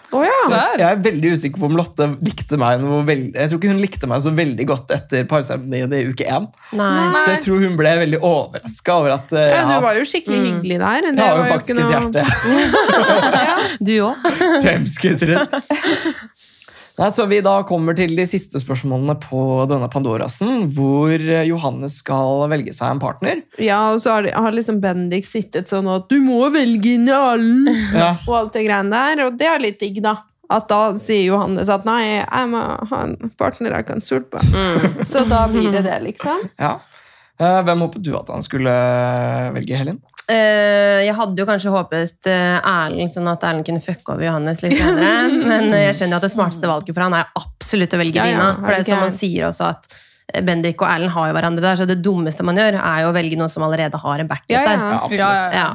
[0.08, 0.36] Å ja.
[0.78, 3.82] Jeg er veldig usikker på om Lotte likte meg noe veldig, Jeg tror ikke hun
[3.82, 6.46] likte meg så veldig godt etter parseremonien i uke én.
[6.78, 7.10] Nei.
[7.26, 10.38] Så jeg tror hun ble veldig overraska over at eh, Ja, du var jo skikkelig
[10.38, 10.46] Mm.
[10.48, 11.10] hyggelig der.
[11.12, 12.22] Det jeg har jo faktisk et noe- hjerte.
[13.48, 13.56] Ja.
[13.84, 14.16] Du òg?
[14.64, 15.60] Hvem skulle trodd?
[16.98, 22.00] Nei, så vi da kommer til de siste spørsmålene på denne Pandorasen, hvor eh, Johannes
[22.02, 23.44] skal velge seg en partner.
[23.62, 27.68] Ja, og så har, de, har liksom Bendik sittet sånn at 'du må velge Nalen'
[27.94, 28.16] Ja.
[28.26, 30.16] og alt det greiene der, og det er litt digg, da.
[30.50, 34.42] At da sier Johannes at 'nei, jeg må ha en partner jeg kan stole på'.
[34.50, 35.04] Mm.
[35.04, 36.48] Så da blir det det, liksom.
[36.58, 36.80] Ja.
[37.38, 38.74] Eh, Hvem håpet du at han skulle
[39.54, 40.00] velge, Helin?
[40.28, 44.60] Eh, jeg hadde jo kanskje håpet eh, Erlend, sånn at Erlend kunne fucke over Johannes
[44.60, 45.14] litt senere.
[45.50, 48.20] Men eh, jeg skjønner jo at det smarteste valget for han er absolutt å velge
[48.20, 49.88] Ja, ja, er For det er jo som han sier også at
[50.44, 53.16] Bendik og Erlend har jo hverandre der, så det dummeste man gjør, er jo å
[53.16, 54.68] velge noen som allerede har en backup Ja, ja.
[54.68, 54.82] der.
[54.84, 55.56] Ja, absolutt.
[55.56, 55.68] Ja.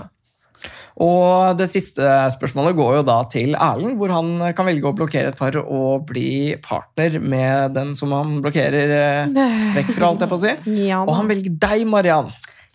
[1.01, 5.31] Og det siste spørsmålet går jo da til Erlend, hvor han kan velge å blokkere
[5.33, 8.93] et par og bli partner med den som han blokkerer
[9.33, 10.53] vekk fra, alt jeg på å si.
[10.91, 12.29] Ja, Og han velger deg, Mariann.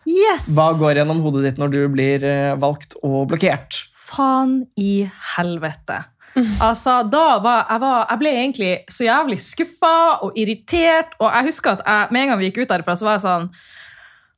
[0.08, 0.48] Yes!
[0.56, 3.82] Hva går gjennom hodet ditt når du blir eh, valgt og blokkert?
[4.08, 5.02] Faen i
[5.36, 6.00] helvete.
[6.62, 11.16] Altså, da var jeg, var jeg ble egentlig så jævlig skuffa og irritert.
[11.18, 13.26] Og jeg husker at jeg, med en gang vi gikk ut derfra, så var jeg
[13.26, 13.48] sånn.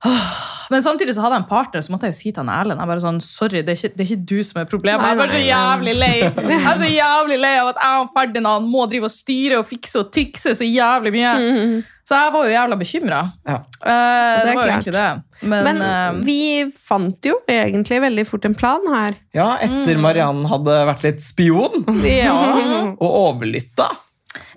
[0.70, 2.78] Men samtidig så hadde jeg en partner, så måtte jeg jo si til han Erlend
[2.78, 5.02] jeg bare sånn, sorry, det er, ikke, det er ikke du som er problemet.
[5.02, 6.12] Nei, Jeg er bare så jævlig lei
[6.54, 9.66] Jeg er så jævlig lei av at jeg og Ferdinand må drive og styre og
[9.66, 11.32] fikse og trikse så jævlig mye.
[11.40, 11.80] Mhm.
[12.10, 13.18] Så jeg var jo jævla bekymra.
[13.46, 13.56] Ja.
[13.86, 15.10] det, var jo egentlig det.
[15.46, 16.38] Men, Men eh, vi
[16.74, 19.18] fant jo egentlig veldig fort en plan her.
[19.36, 22.34] Ja, etter Mariann hadde vært litt spion Ja.
[23.02, 23.86] og overlytta.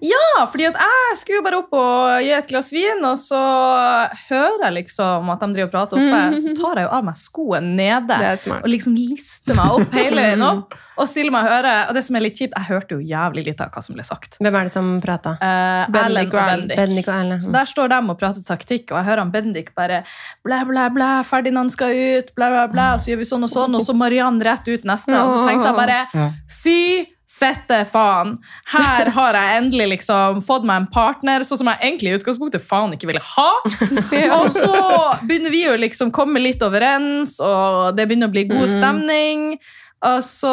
[0.05, 3.39] Ja, fordi at jeg skulle jo bare opp og gi et glass vin, og så
[4.29, 6.41] hører jeg liksom at de driver og prater oppe.
[6.43, 8.17] Så tar jeg jo av meg skoen nede
[8.59, 11.79] og liksom lister meg opp hele veien opp og stiller meg og hører.
[11.89, 14.05] Og det som er litt kjipt, jeg hørte jo jævlig litt av hva som ble
[14.05, 14.38] sagt.
[14.43, 15.33] Hvem er det som prata?
[15.41, 16.77] Eh, Bendik og og Bendik.
[16.77, 17.45] Bendik og Erlend.
[17.47, 20.03] Så der står de og prater taktikk, og jeg hører han Bendik bare
[20.45, 23.53] blæ, blæ, blæ, Ferdinand skal ut, blæ, blæ, blæ, og så gjør vi sånn og
[23.55, 25.17] sånn, og så Mariann rett ut neste.
[25.17, 26.29] Og så tenkte jeg bare
[26.62, 26.77] fy
[27.43, 28.38] fette faen.
[28.71, 32.63] Her har jeg endelig liksom fått meg en partner, sånn som jeg egentlig i utgangspunktet
[32.63, 33.51] faen ikke ville ha.
[34.39, 34.73] Og så
[35.27, 39.47] begynner vi å liksom komme litt overens, og det begynner å bli god stemning.
[40.03, 40.49] Og så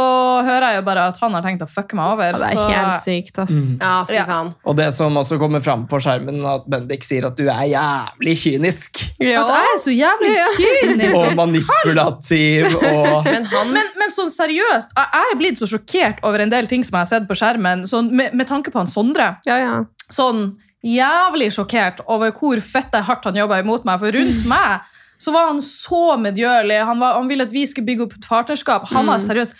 [0.46, 2.28] hører jeg jo bare at han har tenkt å fucke meg over.
[2.30, 3.54] Ja, det er så- helt sykt, ass.
[3.80, 4.24] Ja, fy Ja.
[4.28, 4.54] faen.
[4.64, 8.36] Og det som også kommer fram på skjermen, at Bendik sier at du er jævlig
[8.38, 9.42] kynisk Ja.
[9.42, 11.16] At jeg er så jævlig kynisk.
[11.16, 16.18] og manipulativ og Men han Men, men sånn seriøst, jeg jeg er blitt så sjokkert
[16.22, 18.78] over en del ting som jeg har sett på skjermen, sånn, med, med tanke på
[18.78, 19.36] han Sondre.
[19.46, 19.84] Ja, ja.
[20.10, 23.98] Sånn jævlig sjokkert over hvor fette hardt han jobber imot meg.
[24.00, 24.80] For rundt meg
[25.20, 26.78] så var han så medgjørlig.
[26.88, 28.88] Han, var, han ville at vi skulle bygge opp et partnerskap.
[28.94, 29.54] Han har seriøst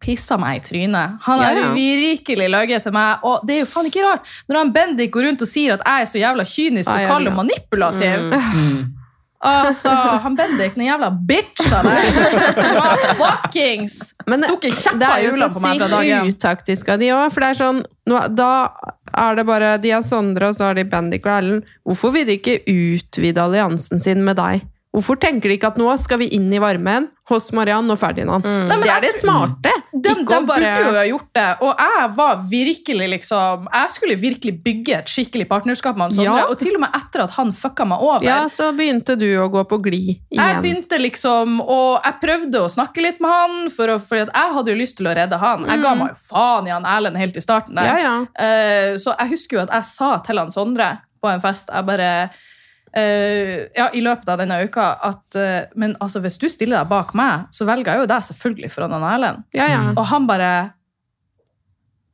[0.00, 1.18] pissa meg i trynet.
[1.24, 1.72] Han har Ja, ja.
[1.76, 3.22] virkelig løyet til meg.
[3.24, 4.28] Og det er jo faen ikke rart.
[4.48, 7.28] Når han Bendik går rundt og sier at jeg er så jævla kynisk og kald
[7.32, 8.84] og manipulativ mm.
[9.46, 9.90] Altså,
[10.24, 12.06] han Bendik, den jævla bitcha der.
[13.20, 16.06] Fuckings Men det- stukket Det kjepper er i jo så hjulene på meg fra dag
[16.06, 16.24] én.
[16.24, 17.26] sykt utaktisk av de òg.
[17.34, 17.82] For det er sånn
[18.36, 18.50] Da
[19.16, 21.64] er det bare De har Sondre, og så har de Bendik og Erlend.
[21.86, 24.64] Hvorfor vil de ikke utvide alliansen sin med deg?
[24.96, 28.46] Hvorfor tenker de ikke at nå skal vi inn i varmen hos Mariann og Ferdinand?
[28.46, 29.72] Nei, men det er det smarte.
[29.92, 31.48] De, Ikke de bare- burde jo ha gjort det.
[31.66, 36.38] Og jeg var virkelig liksom Jeg skulle virkelig bygge et skikkelig partnerskap med han Sondre.
[36.38, 36.46] Ja.
[36.48, 38.24] Og til og med etter at han fucka meg over.
[38.24, 42.72] Ja, så begynte du å gå på glid Jeg begynte liksom, og jeg prøvde å
[42.72, 45.66] snakke litt med han, for, å, for jeg hadde jo lyst til å redde han.
[45.68, 47.76] Jeg ga meg jo faen i han Erlend helt i starten.
[47.76, 47.84] Mm.
[47.84, 48.16] Ja, ja.
[48.32, 51.84] Uh, så jeg husker jo at jeg sa til han Sondre på en fest jeg
[51.88, 52.30] bare,
[52.94, 56.90] eh, ja, I løpet av denne uka at uh, Men altså, hvis du stiller deg
[56.90, 59.46] bak meg, så velger jeg jo deg selvfølgelig foran han Erlend.
[59.56, 59.82] ja, ja.
[59.96, 60.52] Og han bare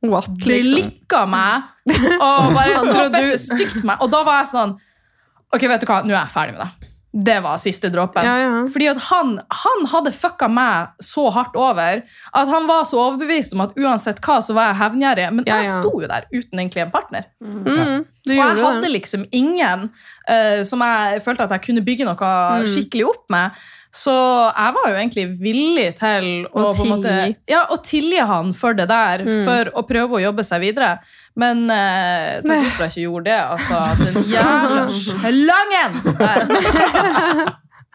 [0.03, 0.73] What, liksom?
[0.73, 1.69] blikka meg
[2.27, 4.01] og bare så fett stygt meg.
[4.03, 4.73] Og da var jeg sånn
[5.53, 6.89] Ok, vet du hva, nå er jeg ferdig med deg.
[7.13, 8.25] Det var siste dråpen.
[8.25, 8.53] Ja, ja.
[8.73, 12.01] Fordi at han, han hadde fucka meg så hardt over
[12.33, 15.27] at han var så overbevist om at uansett hva, så var jeg hevngjerrig.
[15.37, 17.27] Men Ja, jeg sto jo der uten egentlig en partner.
[17.43, 17.61] Mm,
[18.25, 18.91] du Og jeg hadde det.
[18.95, 19.85] liksom ingen
[20.29, 22.67] uh, som jeg følte at jeg kunne bygge noe Mm.
[22.73, 23.51] skikkelig opp med.
[23.93, 27.11] Så jeg var jo egentlig villig til å, Å måte,
[27.51, 29.43] ja, tilgi han for det der, Mm.
[29.45, 30.95] for å prøve å jobbe seg videre.
[31.37, 33.37] Men eh, takk for at jeg ikke gjorde det.
[33.53, 35.93] Altså, den jævla slangen!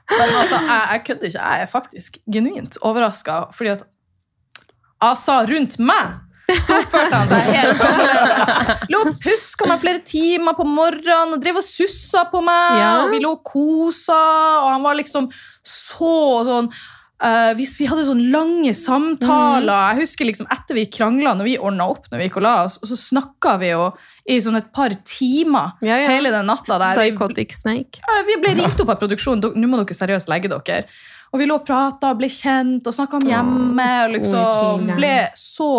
[0.09, 1.43] Men altså, jeg, jeg kødder ikke.
[1.43, 3.85] Jeg er faktisk genuint overraska, fordi at
[5.05, 6.17] altså, rundt meg
[6.65, 8.87] så oppførte han seg helt annerledes.
[8.89, 12.79] Lå og huska meg flere timer på morgenen og drev og sussa på meg.
[12.81, 12.93] Ja.
[13.03, 14.17] Og vi lå og kosa,
[14.63, 15.29] og han var liksom
[15.69, 16.15] så
[16.49, 16.71] sånn
[17.19, 21.57] Uh, hvis vi hadde sånne lange samtaler Jeg husker liksom etter vi krangla, når vi
[21.59, 23.89] ordna opp når vi gikk og la oss, så snakka vi jo
[24.31, 26.13] i sånn et par timer Ja, ja.
[26.13, 26.95] hele den natta der.
[26.95, 27.99] Vi- Psychotic Snake.
[28.07, 29.51] ja, Vi ble ringt opp av produksjonen.
[29.59, 30.85] Nå må dere seriøst legge dere.
[31.33, 33.89] Og vi lå og prata, ble kjent og snakka om hjemme.
[34.07, 35.73] Og liksom ble så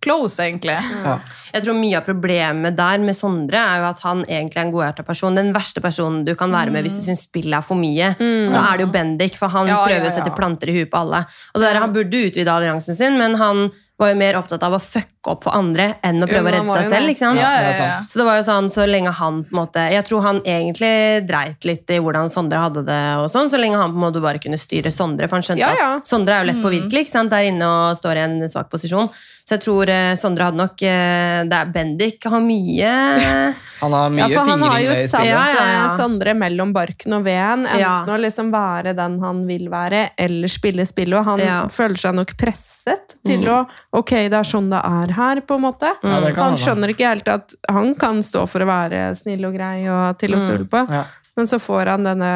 [0.00, 0.76] close, egentlig.
[1.04, 1.18] Ja.
[1.50, 4.72] Jeg tror mye av problemet der med Sondre er jo at han egentlig er en
[4.72, 5.36] godhjerta person.
[5.36, 8.12] Den verste personen du kan være med hvis du syns spillet er for mye.
[8.20, 10.92] Så er det jo Bendik, for han Ja, ja, prøver å sette planter i huet
[10.92, 11.24] på alle.
[11.52, 13.68] Og det der, Han burde utvide alliansen sin, men han
[14.00, 16.52] var jo mer opptatt av å fucke opp for andre enn å Jo, prøve å
[16.54, 17.08] redde seg selv.
[17.12, 17.38] ikke sant?
[17.38, 17.98] Ja, ja, ja.
[18.08, 21.26] Så det var jo sånn, så lenge han på en måte Jeg tror han egentlig
[21.28, 24.22] dreit litt i hvordan Sondre hadde det, og sånn, så lenge han på en måte
[24.22, 25.28] bare kunne styre Sondre.
[25.28, 25.90] For han skjønte Ja, ja.
[26.00, 27.30] at Sondre er jo lett påvirkelig ikke sant?
[27.30, 29.10] der inne og står i en svak posisjon.
[29.44, 32.90] Så jeg tror eh, Sondre hadde nok eh, det er Bendik har mye
[33.80, 35.24] Han har mye Ja, for han har jo satt.
[35.26, 35.84] Ja, ja, ja.
[35.86, 37.64] eh, Sondre mellom barken og veden.
[37.66, 38.04] Enten Ja.
[38.06, 41.16] å liksom være den han vil være, eller spille spillet.
[41.18, 41.66] Og han Ja.
[41.72, 45.64] føler seg nok presset til å Ok, det er sånn det er her, på en
[45.64, 45.90] måte.
[46.02, 46.58] Ja, Han hende.
[46.60, 50.36] skjønner ikke helt at han kan stå for å være snill og grei og til
[50.36, 50.84] å stole på.
[50.90, 51.04] Ja.
[51.36, 52.32] Men så får han denne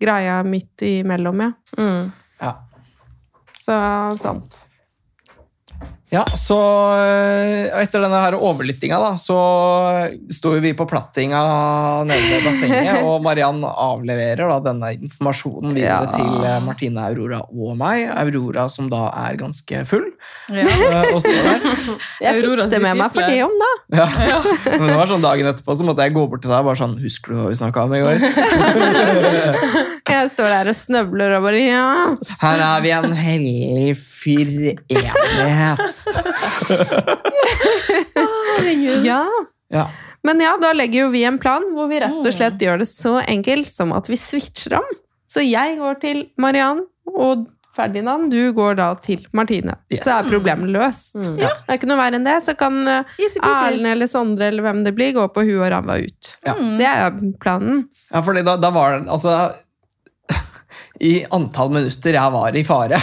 [0.00, 1.52] greia midt imellom, ja.
[1.78, 2.12] mm.
[2.42, 2.52] Ja.
[3.56, 3.76] Så
[4.20, 4.68] sant.
[6.12, 6.54] Ja, så
[6.94, 9.34] øh, etter denne her overlyttinga, da, så
[10.30, 11.40] sto vi på plattinga
[12.06, 16.14] nede ved bassenget, og Mariann avleverer da denne informasjonen videre Ja.
[16.14, 18.06] til eh, Martine, Aurora og meg.
[18.22, 20.06] Aurora som da er ganske full.
[20.54, 20.62] Ja.
[20.62, 21.58] øh, og står der.
[22.26, 23.72] Jeg fikk det med meg for det om, da.
[23.96, 24.06] Ja.
[24.78, 26.78] Men det var sånn dagen etterpå så måtte jeg gå bort til deg og bare
[26.80, 28.16] sånn Husker du hva vi snakka om i går?
[30.10, 31.84] Jeg står der og snøvler og bare Ja!
[32.42, 35.96] Her er vi en hellig fyrenighet.
[39.04, 39.24] Ja.
[39.68, 39.90] Ja.
[40.26, 42.88] Men ja, da legger jo vi en plan hvor vi rett og slett gjør det
[42.90, 44.88] så enkelt som at vi switcher om.
[45.30, 49.74] Så jeg går til Mariann, og Ferdinand, du går da til Martine.
[49.92, 50.04] Yes.
[50.06, 51.18] Så er problemet løst.
[51.18, 51.36] Mm.
[51.42, 51.50] Ja.
[51.60, 52.38] Det er ikke noe verre enn det.
[52.44, 53.18] Så kan eh.
[53.36, 56.32] Erlend eller Sondre eller hvem det blir, gå på huet og ræva ut.
[56.46, 56.56] Ja.
[56.80, 57.84] Det er planen.
[58.08, 59.34] Ja, fordi da, da var det Altså
[61.10, 63.00] I antall minutter jeg var i fare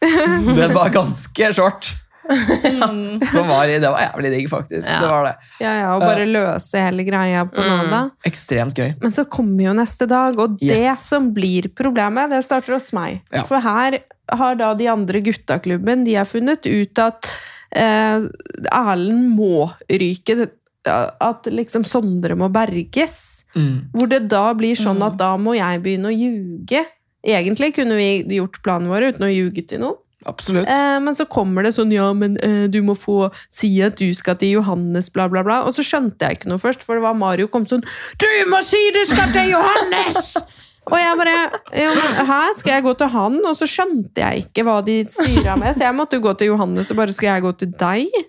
[0.60, 1.90] Den var ganske short.
[2.26, 3.20] Mm.
[3.34, 4.88] Som var det var jævlig digg, faktisk.
[4.90, 5.00] Ja.
[5.02, 5.34] Det var det.
[5.62, 7.70] Ja, ja, Og bare løse hele greia på Mm.
[7.90, 8.00] Nada.
[8.26, 8.94] Ekstremt gøy.
[9.02, 13.20] Men så kommer jo neste dag, og det som blir problemet, det starter hos meg.
[13.32, 13.44] Ja.
[13.48, 13.98] For her
[14.32, 17.28] har da de andre gutta klubben de har funnet ut at
[17.76, 18.26] eh,
[18.72, 20.48] Erlend må ryke.
[20.86, 23.44] At liksom Sondre må berges.
[23.56, 23.88] Mm.
[23.94, 25.06] Hvor det da blir sånn Mm.
[25.08, 26.84] at da må jeg begynne å ljuge.
[27.26, 29.96] Egentlig kunne vi gjort planen vår uten å ljuge til noen.
[30.26, 30.68] Absolutt.
[30.68, 34.08] Eh, men så kommer det sånn Ja, men eh, du må få si at du
[34.18, 35.62] skal til Johannes, bla, bla, bla.
[35.68, 37.84] Og så skjønte jeg ikke noe først, for det var Mario kom sånn
[38.18, 40.34] Du må si du skal til Johannes!
[40.86, 41.32] Og jeg bare
[41.74, 43.40] ja, men skal jeg gå til han?
[43.42, 46.92] Og så skjønte jeg ikke hva de styra med, så jeg måtte gå til Johannes
[46.94, 48.20] og bare Skal jeg gå til deg?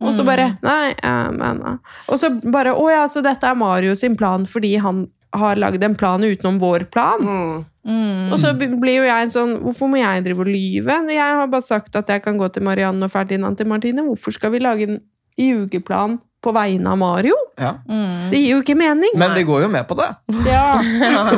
[0.00, 1.76] Og så bare Nei, jeg men eh.
[2.12, 5.82] Og så bare Å ja, så dette er Mario sin plan fordi han har lagd
[5.84, 7.22] en plan utenom vår plan?
[7.22, 7.64] Mm.
[7.86, 8.32] Mm.
[8.34, 10.96] Og så blir jo jeg sånn Hvorfor må jeg drive og lyve?
[11.14, 14.02] Jeg har bare sagt at jeg kan gå til Marianne og Ferdinand til Martine.
[14.08, 14.98] Hvorfor skal vi lage en
[15.38, 17.34] jugeplan på vegne av Mario.
[17.58, 17.72] Ja.
[17.88, 18.30] Mm.
[18.30, 19.16] Det gir jo ikke mening.
[19.18, 20.08] Men de går jo med på det.
[20.46, 20.78] Ja,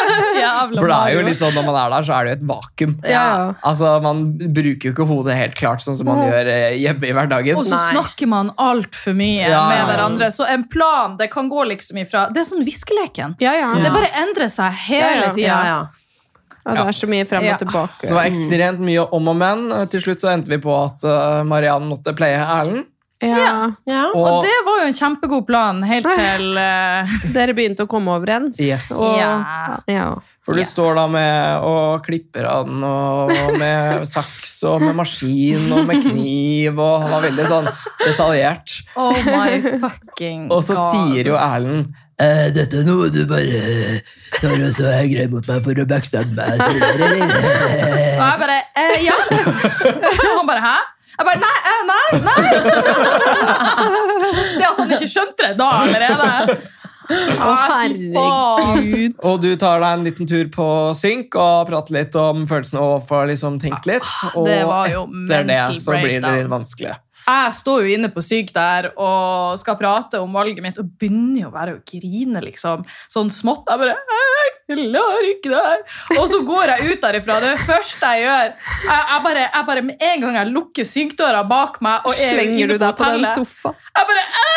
[0.81, 2.47] For det er jo litt sånn når man er der, så er det jo et
[2.51, 2.95] vakuum.
[3.07, 3.23] ja.
[3.63, 7.13] Altså, Man bruker jo ikke hodet helt klart, sånn som man gjør eh, hjemme i
[7.17, 7.55] hverdagen.
[7.61, 7.93] Og så Nei.
[7.95, 9.87] snakker man altfor mye Ja, med ja, ja.
[9.91, 10.31] hverandre.
[10.35, 13.35] Så en plan det kan gå liksom ifra Det er sånn viskeleken.
[13.39, 13.73] ja, ja.
[13.81, 15.33] Det bare endrer seg hele Ja, ja.
[15.33, 15.47] tida.
[15.47, 15.81] Ja, ja.
[16.61, 17.53] Ja, det er så mye frem Ja.
[17.55, 18.03] og tilbake.
[18.05, 19.63] Så det var ekstremt mye om og men.
[19.89, 22.85] Til slutt så endte vi på at eh, Mariann måtte playe Erlend.
[23.21, 23.71] Ja.
[23.85, 24.03] ja.
[24.13, 27.11] Og Og det var jo en kjempegod plan helt til uh...
[27.33, 28.57] Dere begynte å komme overens.
[28.61, 28.91] Yes.
[28.93, 29.17] Og,
[29.89, 30.05] Ja.
[30.41, 30.69] For du yeah.
[30.71, 36.01] står da med og klipper av den, og med saks og med maskin og med
[36.01, 37.69] kniv, og han var veldig sånn
[38.01, 38.79] detaljert.
[38.97, 40.55] Oh my fucking god.
[40.57, 44.01] Og så sier jo Erlend Eh, dette er noe du bare
[44.35, 46.59] tar og så er grei mot meg for å backstabbe meg.
[46.61, 49.15] Og jeg bare eh, Ja.
[50.27, 50.75] Og han bare hæ?
[51.11, 52.43] Jeg bare nei, eh, nei, nei!
[54.59, 56.29] Det at han ikke skjønte det da allerede.
[57.11, 59.15] Å, herregud.
[59.27, 63.05] Og du tar deg en liten tur på synk og prater litt om følelsene og
[63.09, 64.05] får liksom tenkt litt.
[64.35, 66.97] Og det etter det så blir det litt vanskelig.
[67.21, 71.43] Jeg står jo inne på syk der og skal prate om valget mitt og begynner
[71.45, 72.81] jo bare å grine, liksom.
[73.13, 73.69] Sånn smått.
[73.69, 73.93] Jeg bare
[74.71, 75.81] Jeg klarer ikke det her.
[76.17, 77.37] Og så går jeg ut derifra.
[77.43, 78.51] Det er det første jeg gjør.
[78.87, 82.33] Jeg, jeg, bare, jeg bare Med en gang jeg lukker sykdøra bak meg og er
[82.35, 83.77] Slenger du deg på den sofaen?
[83.91, 84.49] Jeg bare «Æ,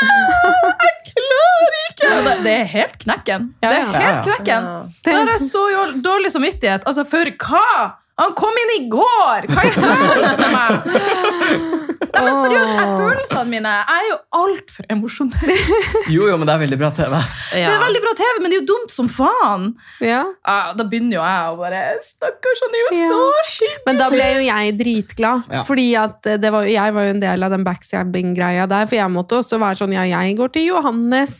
[0.00, 0.99] Jeg
[1.30, 2.10] klarer ikke!
[2.26, 3.48] Det, det er helt knekken.
[3.62, 3.86] Ja, Det ja.
[3.86, 4.68] er helt knekken.
[5.06, 5.64] Det er så
[6.04, 6.86] dårlig samvittighet.
[6.86, 7.96] Altså, for hva?
[8.20, 9.46] Han kom inn i går!
[9.48, 11.89] Hva i helvete med meg?
[12.14, 15.50] Nei, men seriøst, jeg følelsene mine Jeg er jo altfor emosjonell.
[16.14, 17.12] Jo, jo, men det er veldig bra TV.
[17.52, 19.66] Det er veldig bra TV, men det er jo dumt som faen.
[20.02, 20.22] Ja.
[20.48, 23.10] Ja, da begynner jo jeg å bare Stakkars, han er jo Ja.
[23.12, 23.82] så hyggelig.
[23.86, 25.44] Men da ble jo jeg dritglad.
[25.52, 25.62] Ja.
[25.68, 28.88] Fordi at det var, jeg var jo en del av den backstabbing-greia der.
[28.90, 31.36] For jeg måtte også være sånn Ja, jeg går til Johannes.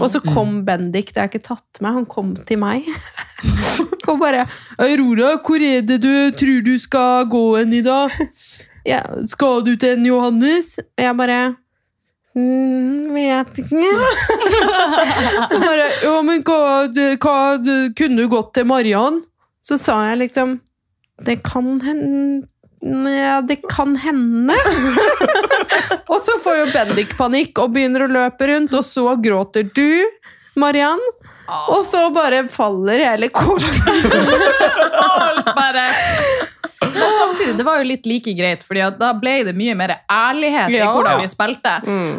[0.00, 2.88] Og så kom Bendik, det har jeg ikke tatt med, han kom til meg.
[4.10, 4.46] og bare
[4.80, 8.16] 'Aurora, hvor er det du tror du skal gå hen i dag?'
[8.84, 11.40] Ja, 'Skal du til en Johannes?' Og jeg bare
[12.36, 13.90] mm, Vet ikke.
[15.50, 16.86] så bare Jo, men hva,
[17.20, 17.36] hva
[17.96, 19.22] Kunne du gått til Mariann?'
[19.60, 20.60] Så sa jeg liksom
[21.26, 22.46] Det kan hende
[22.80, 24.54] Ja, det kan hende.
[26.12, 30.00] og så får jo Bendik panikk og begynner å løpe rundt, og så gråter du,
[30.56, 31.02] Mariann.
[31.68, 33.84] Og så bare faller hele kortet.
[35.20, 35.84] Alt bare
[36.80, 40.72] Men samtidig, det var jo litt like greit, Fordi da ble det mye mer ærlighet
[40.72, 41.74] i hvordan vi spilte.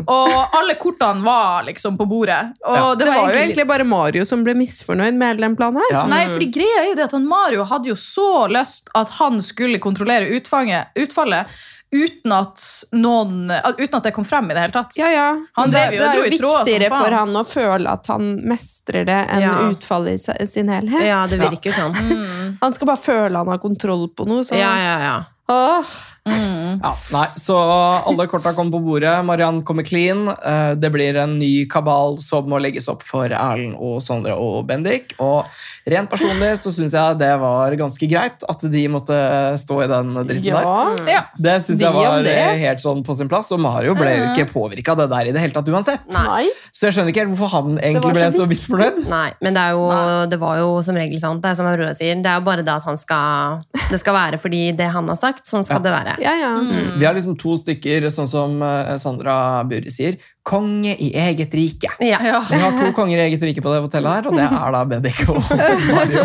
[0.06, 2.54] Og alle kortene var liksom på bordet.
[2.66, 2.96] Og Ja.
[2.96, 5.92] Det var jo egentlig bare Mario som ble misfornøyd med hele den planen her.
[5.92, 6.06] Ja.
[6.08, 9.42] Nei, fordi greia er jo det at han Mario hadde jo så lyst at han
[9.42, 11.48] skulle kontrollere utfanget, utfallet
[11.92, 12.62] uten at,
[12.96, 14.96] noen, uten at det kom frem i det hele tatt.
[14.98, 15.26] Ja, ja.
[15.60, 17.04] Han det, drev jo det er jo viktigere faen.
[17.04, 19.58] for han å føle at han mestrer det, enn Ja.
[19.72, 21.04] utfallet i sin helhet.
[21.06, 21.92] ja, det virker sånn.
[21.96, 22.58] Mm.
[22.62, 24.44] Han skal bare føle han har kontroll på noe.
[24.48, 24.56] Så.
[24.56, 25.20] Ja, ja, ja.
[25.52, 25.86] Åh,
[26.22, 26.78] Mm.
[26.84, 29.26] Ja, nei, Så alle korta kom på bordet.
[29.26, 30.28] Mariann kommer clean.
[30.30, 34.68] Eh, Det blir en ny kabal som må legges opp for Erlend og Sondre og
[34.68, 35.16] Bendik.
[35.20, 35.46] Og
[35.90, 39.16] rent personlig så syns jeg det var ganske greit at de måtte
[39.62, 40.66] stå i den dritten der.
[40.66, 41.12] ja.
[41.12, 41.22] Ja.
[41.38, 44.48] Det syns De jeg var helt sånn på sin plass, og Mario ble jo ikke
[44.54, 46.06] påvirka av det der i det hele tatt uansett.
[46.14, 46.46] Nei.
[46.72, 49.02] Så jeg skjønner ikke helt hvorfor han egentlig så ble så misfornøyd.
[49.12, 49.88] Nei, men det, er jo,
[50.32, 52.64] det var jo som regel sånn, Det er som Aurora sier, det er jo bare
[52.66, 55.86] det at han skal Det skal være fordi det han har sagt, sånn skal Ja.
[55.88, 56.14] det være.
[56.24, 56.52] Ja, ja.
[56.62, 57.00] Mm.
[57.00, 60.16] Vi har liksom to stykker, sånn som eh, Sandra Buri sier.
[60.44, 61.90] Konge i eget rike.
[62.02, 62.40] Ja, Ja.
[62.50, 64.86] Vi har to konger i eget rike på det hotellet her, og det er da
[64.90, 65.42] Bendik og
[65.92, 66.24] Mario.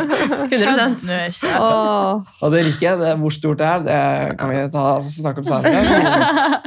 [0.51, 1.53] 100 Nå er ikke-
[2.43, 5.83] Og det riket, det, hvor stort det er, det kan vi ta, snakke om senere.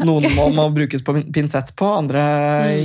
[0.05, 2.21] Noen, noen må, må brukes på pinsett på, andre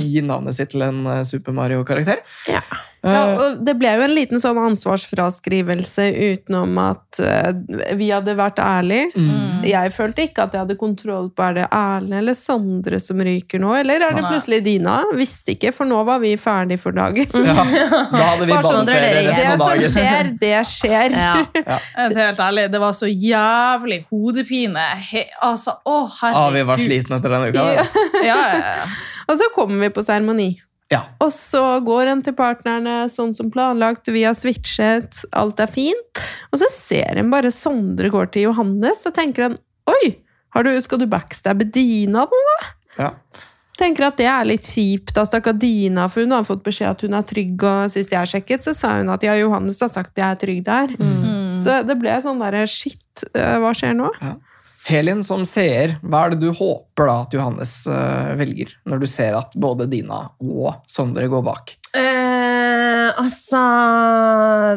[0.01, 2.21] gir navnet sitt til en Super Mario-karakter.
[2.51, 2.61] Ja.
[3.05, 7.51] Ja, Eh, og det ble jo en liten sånn ansvarsfraskrivelse utenom at eh,
[7.99, 9.11] vi hadde vært ærlige.
[9.15, 9.63] mm.
[9.65, 13.61] Jeg følte ikke at jeg hadde kontroll på er det Erlend eller Sondre som ryker
[13.61, 14.31] nå, eller er det Nei.
[14.33, 14.97] plutselig Dina?
[15.17, 17.25] Visste ikke, for nå var vi ferdig for dagen.
[17.45, 17.55] Ja,
[18.11, 21.15] da hadde vi Bare sånn, Det som skjer, det skjer.
[21.15, 21.33] Ja.
[21.95, 24.85] Helt, helt ærlig, det var så jævlig hodepine.
[25.09, 26.41] He, altså, å, herregud.
[26.41, 27.65] Ah, vi var slitne etter den uka.
[27.73, 28.05] Altså.
[28.25, 28.87] Ja, ja, ja.
[29.29, 30.49] Og så kommer vi på seremoni.
[30.93, 31.01] Ja.
[31.23, 36.21] Og så går en til partnerne sånn som planlagt, vi har switchet, alt er fint.
[36.51, 40.15] Og så ser en bare Sondre går til Johannes, og tenker en Oi,
[40.55, 42.55] har du, skal du backstabbe Dina nå?
[42.97, 43.11] Ja.
[43.75, 47.03] Tenker at det er litt kjipt av stakkar Dina, for hun har fått beskjed at
[47.05, 50.15] hun er trygg, og sist jeg sjekket, så sa hun at ja, Johannes har sagt
[50.17, 50.95] jeg er trygg der.
[50.95, 51.53] Mm.
[51.59, 54.09] Så det ble sånn derre shit, eh, hva skjer nå?
[54.21, 54.35] Ja.
[54.85, 59.07] Helin, som seer, hva er det du håper da at Johannes eh, velger, når du
[59.09, 61.73] ser at både Dina og Sondre går bak?
[61.95, 63.61] Eh, altså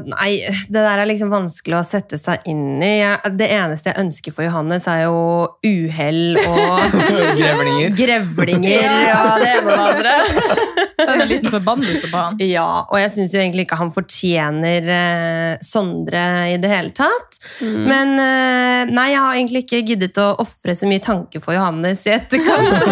[0.08, 0.30] Nei,
[0.70, 2.92] det der er liksom vanskelig å sette seg inn i.
[3.02, 5.20] Jeg, det eneste jeg ønsker for Johannes, er jo
[5.66, 6.98] uhell og
[7.40, 7.92] Grevlinger.
[7.98, 10.76] grevlinger ja, det ene og det andre.
[11.04, 12.38] Så er det en liten forbannelse på han.
[12.42, 17.38] Ja, og jeg syns jo egentlig ikke han fortjener eh, Sondre i det hele tatt.
[17.62, 22.02] Men eh, nei, jeg har egentlig ikke giddet å ofre så mye tanke for Johannes
[22.08, 22.82] i etterkant.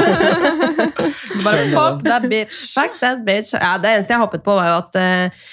[1.44, 2.72] Bare fuck that bitch.
[2.74, 3.52] Fuck that bitch.
[3.54, 5.44] Ja, det eneste jeg hoppet på, var jo at eh,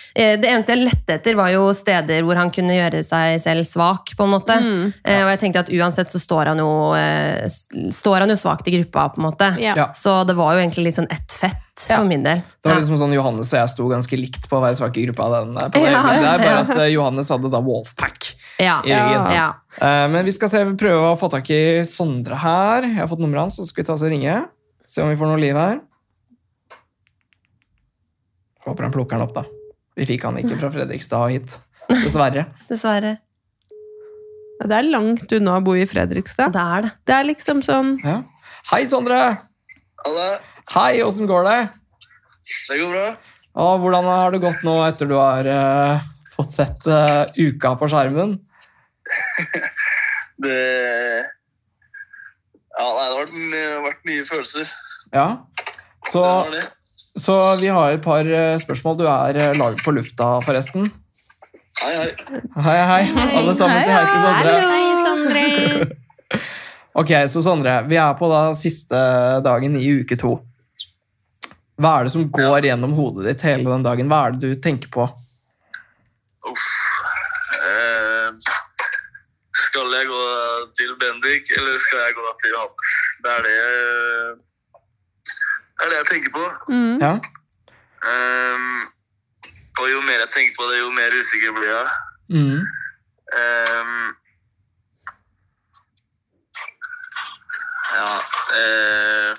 [0.42, 4.14] Det eneste jeg lette etter, var jo steder hvor han kunne gjøre seg selv svak,
[4.18, 4.58] på en måte.
[5.04, 7.48] Eh, og jeg tenkte at uansett så står han jo eh,
[7.92, 9.52] Står han jo svakt i gruppa, på en måte.
[9.60, 9.90] Ja.
[9.98, 11.60] Så det var jo egentlig litt sånn ett fett
[11.90, 11.98] Ja.
[11.98, 12.38] for min del.
[12.62, 12.82] Det var Ja.
[12.84, 15.26] liksom sånn Johannes og jeg sto ganske likt på å være svake i gruppa.
[15.42, 18.76] Den, eh, på det Ja, der, bare at eh, Johannes hadde da Wolfpack Ja.
[18.86, 19.32] i ryggen.
[19.34, 19.48] Ja.
[19.82, 22.84] Eh, Men vi skal se, prøve å få tak i Sondre her.
[22.86, 24.44] Jeg har fått nummeret hans, så skal vi ta oss og ringe.
[24.94, 25.80] Se om vi får noe liv her.
[28.68, 29.42] Håper han plukker han opp, da.
[29.98, 31.56] Vi fikk han ikke fra Fredrikstad og hit.
[31.90, 32.44] Dessverre.
[32.70, 33.16] Dessverre.
[34.60, 36.54] Ja, Det er langt unna å bo i Fredrikstad.
[36.54, 36.92] Det er det.
[37.10, 38.20] Det er liksom sånn Ja.
[38.70, 39.18] Hei, Sondre!
[40.06, 40.28] Hallo.
[40.76, 41.58] Hei, åssen går det?
[42.70, 43.08] det går bra.
[43.66, 47.90] Og hvordan har det gått nå etter du har uh, fått sett uh, uka på
[47.90, 48.38] skjermen?
[50.44, 50.60] Det
[52.74, 53.34] Ja, nei, det har vært,
[53.90, 54.66] vært mye følelser.
[55.14, 55.48] Ja.
[56.10, 56.46] Så,
[57.20, 58.98] så vi har et par eh, spørsmål.
[58.98, 60.90] Du er laget på lufta, forresten.
[61.82, 62.40] Hei, hei.
[62.66, 63.04] Hei, hei.
[63.38, 64.56] Alle sammen sier hei til Sondre.
[64.72, 65.92] Hei, Sondre!
[66.94, 68.98] Ok, så Sondre, vi er på da siste
[69.42, 70.36] dagen i uke to.
[71.82, 74.12] Hva er det som går gjennom hodet ditt hele den dagen?
[74.12, 75.08] Hva er det du tenker på?
[76.52, 76.68] Uff.
[77.58, 78.30] Eh,
[79.64, 80.22] skal jeg gå
[80.78, 82.94] til Bendik, eller skal jeg gå til Johannes?
[83.26, 84.53] Det er det
[85.84, 86.44] Det er det jeg tenker på.
[86.72, 86.98] Mm.
[87.02, 87.14] Ja?
[88.12, 88.82] Um,
[89.80, 91.88] og jo mer jeg tenker på det, jo mer usikker blir jeg.
[92.30, 92.62] Mm.
[93.40, 94.04] Um,
[97.94, 98.08] ja
[98.60, 99.32] uh,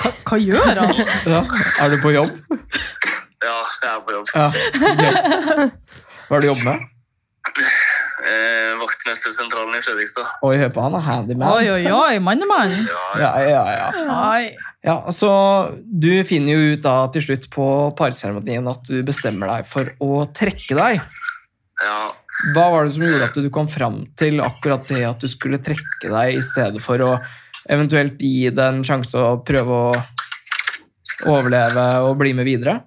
[0.00, 0.94] Hva, hva gjør han?
[1.34, 1.42] ja.
[1.82, 2.30] Er du på jobb?
[3.42, 4.26] Ja, jeg er på jobb.
[4.34, 4.46] Ja.
[6.28, 6.78] Hva er det du jobber med?
[8.20, 10.26] Eh, vaktmestersentralen i Fredrikstad.
[10.44, 11.52] Oi, hør på han, er handyman.
[11.56, 12.74] Oi, oi, oi, mannemann.
[12.84, 13.90] Ja, Ja, ja, ja.
[14.32, 14.50] Oi.
[14.84, 15.30] Ja, så
[15.84, 17.64] Du finner jo ut da til slutt på
[17.98, 21.00] parseremonien at du bestemmer deg for å trekke deg.
[21.84, 22.00] ja.
[22.54, 25.58] Hva var det som gjorde at du kom fram til akkurat det at du skulle
[25.60, 27.10] trekke deg, i stedet for å
[27.68, 29.90] eventuelt gi det en sjanse å prøve å
[31.28, 32.78] overleve og bli med videre?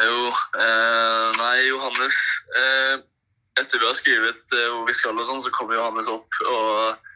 [0.00, 2.16] Jo, eh, nei, Johannes
[2.56, 2.94] eh,
[3.60, 7.10] Etter vi har skrevet eh, hvor vi skal og sånn, så kommer Johannes opp og,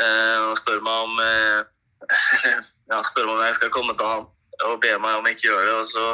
[0.00, 1.60] eh, og spør meg om eh,
[2.92, 4.26] Ja, spør meg om jeg skal komme til han
[4.64, 5.72] og be meg om jeg ikke gjør det.
[5.76, 6.04] Og så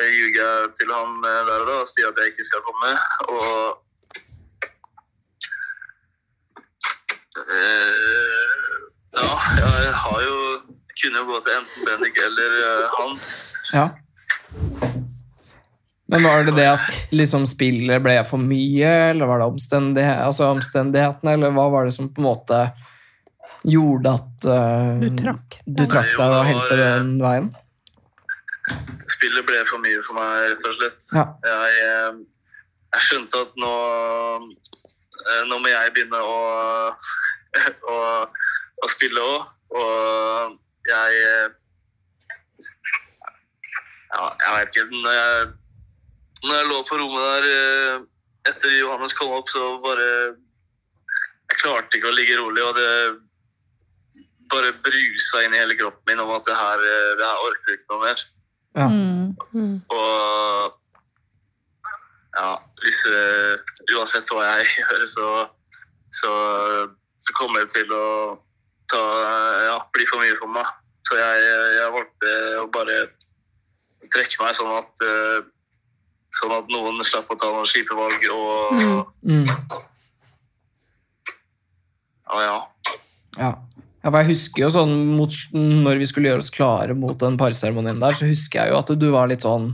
[0.00, 2.94] ljuger jeg til eh, der og da og sier at jeg ikke skal komme.
[3.28, 3.80] Og
[9.14, 10.36] Ja, jeg har jo
[11.00, 12.54] kunne gå til enten Bendik eller
[12.94, 13.18] han.
[13.74, 13.86] Ja.
[16.06, 20.50] Men var det det at liksom spillet ble for mye, eller var det omstendighet, altså
[20.52, 22.58] omstendighetene, eller hva var det som på en måte
[23.64, 25.58] gjorde at uh, Du trakk.
[25.64, 27.48] du trakk deg og helte den veien?
[29.16, 31.08] Spillet ble for mye for meg, rett og slett.
[31.16, 31.24] Ja.
[31.44, 32.20] Jeg, eh,
[32.96, 33.72] jeg skjønte at nå,
[35.24, 36.38] eh, nå må jeg begynne å,
[37.94, 37.98] å,
[38.84, 39.52] å spille òg.
[39.74, 40.56] Og
[40.88, 41.20] jeg
[44.14, 45.63] Ja, jeg vet ikke.
[46.44, 48.02] Når jeg, lå på rommet der eh,
[48.50, 50.08] etter Johannes kom opp, så bare
[51.50, 52.90] Jeg klarte ikke å ligge rolig, og det
[54.52, 57.72] bare brusa inn i hele kroppen min om at det her, eh, det her orker
[57.72, 58.24] jeg ikke noe mer.
[58.74, 58.88] Ja.
[59.54, 59.76] Mm.
[59.94, 60.80] Og
[62.34, 62.50] ja,
[62.82, 65.28] hvis eh, Uansett hva jeg gjør, så,
[66.20, 66.32] så,
[67.22, 68.06] så kommer det til å
[68.92, 69.02] ta,
[69.68, 70.72] ja, bli for mye for meg.
[71.08, 71.44] Så jeg,
[71.78, 72.98] jeg valgte å bare
[74.14, 75.50] trekke meg sånn at, eh,
[76.40, 78.26] sånn at noen slapp å ta noen kjipe valg.
[78.34, 79.46] Og Mm.
[82.28, 82.58] ja, ja.
[83.38, 83.48] Ja.
[84.04, 87.36] ja, for jeg husker jo sånn mot, Når vi skulle gjøre oss klare mot den
[87.40, 89.72] parseremonien der, så husker jeg jo at du var litt sånn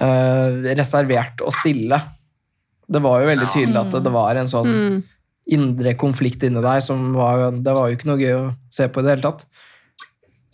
[0.00, 1.98] eh, reservert og stille.
[2.90, 3.52] Det var jo veldig Ja.
[3.52, 5.02] tydelig at det, det var en sånn Mm.
[5.50, 9.00] indre konflikt inni deg som var Det var jo ikke noe gøy å se på
[9.00, 9.46] i det hele tatt.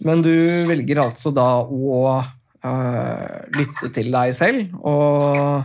[0.05, 0.31] Men du
[0.67, 2.25] velger altså da å
[2.67, 5.65] eh, lytte til deg selv og,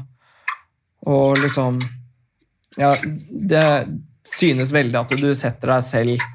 [1.09, 1.81] og liksom
[2.79, 2.93] ja,
[3.29, 3.65] Det
[4.27, 6.25] synes veldig at du setter deg selv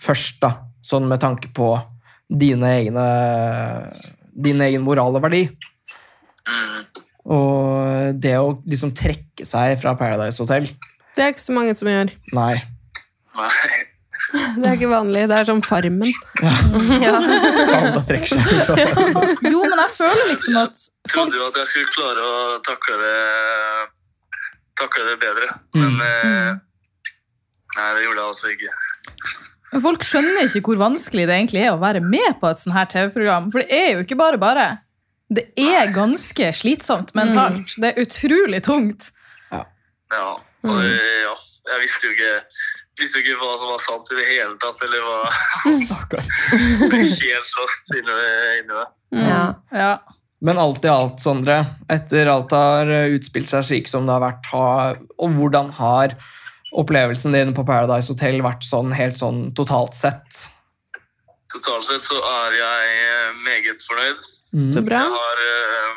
[0.00, 0.52] først, da.
[0.84, 1.74] Sånn med tanke på
[2.28, 3.06] dine egne
[4.34, 5.44] din egen moral og verdi.
[6.48, 6.80] Mm.
[7.34, 10.66] Og det å liksom trekke seg fra Paradise Hotel
[11.16, 12.12] Det er ikke så mange som gjør.
[12.36, 12.54] Nei.
[13.38, 13.93] Nei.
[14.58, 15.24] Det er ikke vanlig.
[15.30, 16.12] Det er som Farmen.
[17.08, 18.42] Alle trekker seg
[19.52, 22.98] Jo, men jeg føler liksom at folk trodde jo at jeg skulle klare å takle
[23.02, 23.18] det,
[24.80, 25.82] takle det bedre, Mm.
[25.84, 26.60] men mm.
[27.74, 28.72] Nei, det gjorde jeg altså ikke.
[29.72, 32.76] Men Folk skjønner ikke hvor vanskelig det egentlig er å være med på et sånt
[32.76, 33.48] her TV-program.
[33.50, 34.66] For det er jo ikke bare bare.
[35.34, 37.74] Det er ganske slitsomt mentalt.
[37.82, 39.08] Det er utrolig tungt.
[39.50, 40.28] Ja,
[40.62, 41.34] og ja.
[41.64, 42.34] Jeg visste jo ikke
[43.00, 45.16] visste ikke hva som var sant i det hele tatt, eller hva
[45.86, 46.28] Stakkar.
[46.92, 48.20] Helt lost inni
[48.60, 48.86] inni det.
[49.24, 49.42] Ja.
[49.74, 49.94] Ja.
[50.44, 51.56] Men alt i alt, Sondre,
[51.88, 56.18] etter alt har utspilt seg slik som det har vært, har, og hvordan har
[56.74, 60.44] opplevelsen din på Paradise Hotel vært sånn helt sånn totalt sett?
[61.54, 64.24] Totalt sett så er jeg eh, meget fornøyd.
[64.74, 65.04] Så bra.
[65.04, 65.92] Jeg har, eh,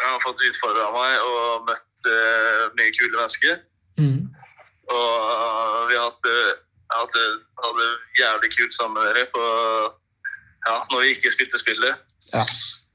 [0.00, 3.58] jeg har fått utfordra meg og møtt eh, mye kule mennesker.
[4.00, 4.30] Mm.
[4.90, 6.58] Og eh, vi har hatt, det-
[6.90, 7.14] hatt
[8.18, 9.42] jævlig kult sammen med dere på,
[10.66, 11.94] ja, når vi ikke spilte spillet.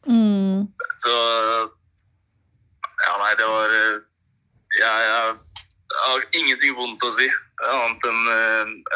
[0.08, 0.60] Mm.
[1.02, 1.14] Så
[3.06, 3.92] Ja, nei, det var Jeg,
[4.80, 5.24] jeg, jeg
[6.06, 7.28] har ingenting vondt å si,
[7.64, 8.22] annet enn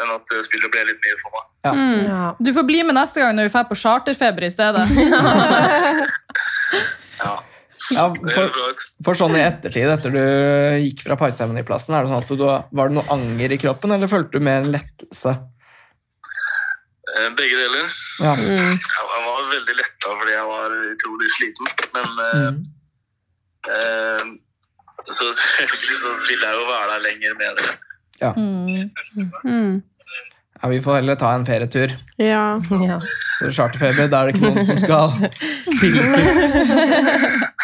[0.00, 1.44] enn at spillet ble litt mye for meg.
[1.76, 2.02] Mm.
[2.08, 2.24] Ja.
[2.40, 4.84] Du får bli med neste gang når vi drar på charterfeber i stedet.
[7.20, 7.34] Ja,
[7.90, 10.20] Ja, for, for sånn i ettertid, etter du
[10.84, 14.10] gikk fra parseremoniplassen, er det sånn at du, var det noe anger i kroppen, eller
[14.10, 15.32] følte du mer en lettelse?
[17.10, 17.88] Eh, Begge deler.
[18.22, 18.34] Ja.
[18.38, 18.76] Mm.
[18.78, 21.72] Jeg var veldig letta fordi jeg var utrolig sliten.
[21.96, 22.60] Men eh, Mm.
[23.74, 24.24] eh,
[25.10, 27.62] så selvfølgelig så ville jeg jo være der lenger med
[28.20, 28.90] ja Mm.
[29.44, 29.82] Mm.
[30.62, 31.92] Ja, vi får heller ta en ferietur.
[32.20, 32.60] Ja.
[32.84, 32.98] Ja.
[33.40, 35.14] Så Charterfeber, da er det ikke noen som skal
[35.64, 36.40] spilles ut.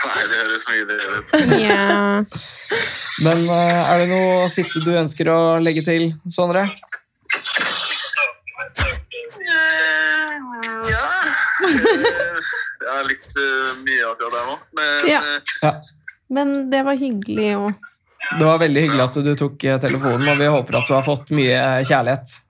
[0.07, 1.27] Nei, det høres mye bedre ut.
[1.61, 2.25] ja.
[3.27, 6.67] Men eh, er det noe siste du ønsker å legge til, Sondre?
[10.91, 11.05] Ja
[11.67, 12.41] Eh,
[12.81, 14.57] Det er litt eh, mye akkurat der nå.
[14.77, 15.21] Men Ja.
[15.21, 15.73] eh, Ja.
[16.29, 17.71] Men det var hyggelig å
[18.39, 21.03] Det var veldig hyggelig at du tok eh, telefonen, og vi håper at du har
[21.07, 22.41] fått mye eh, kjærlighet.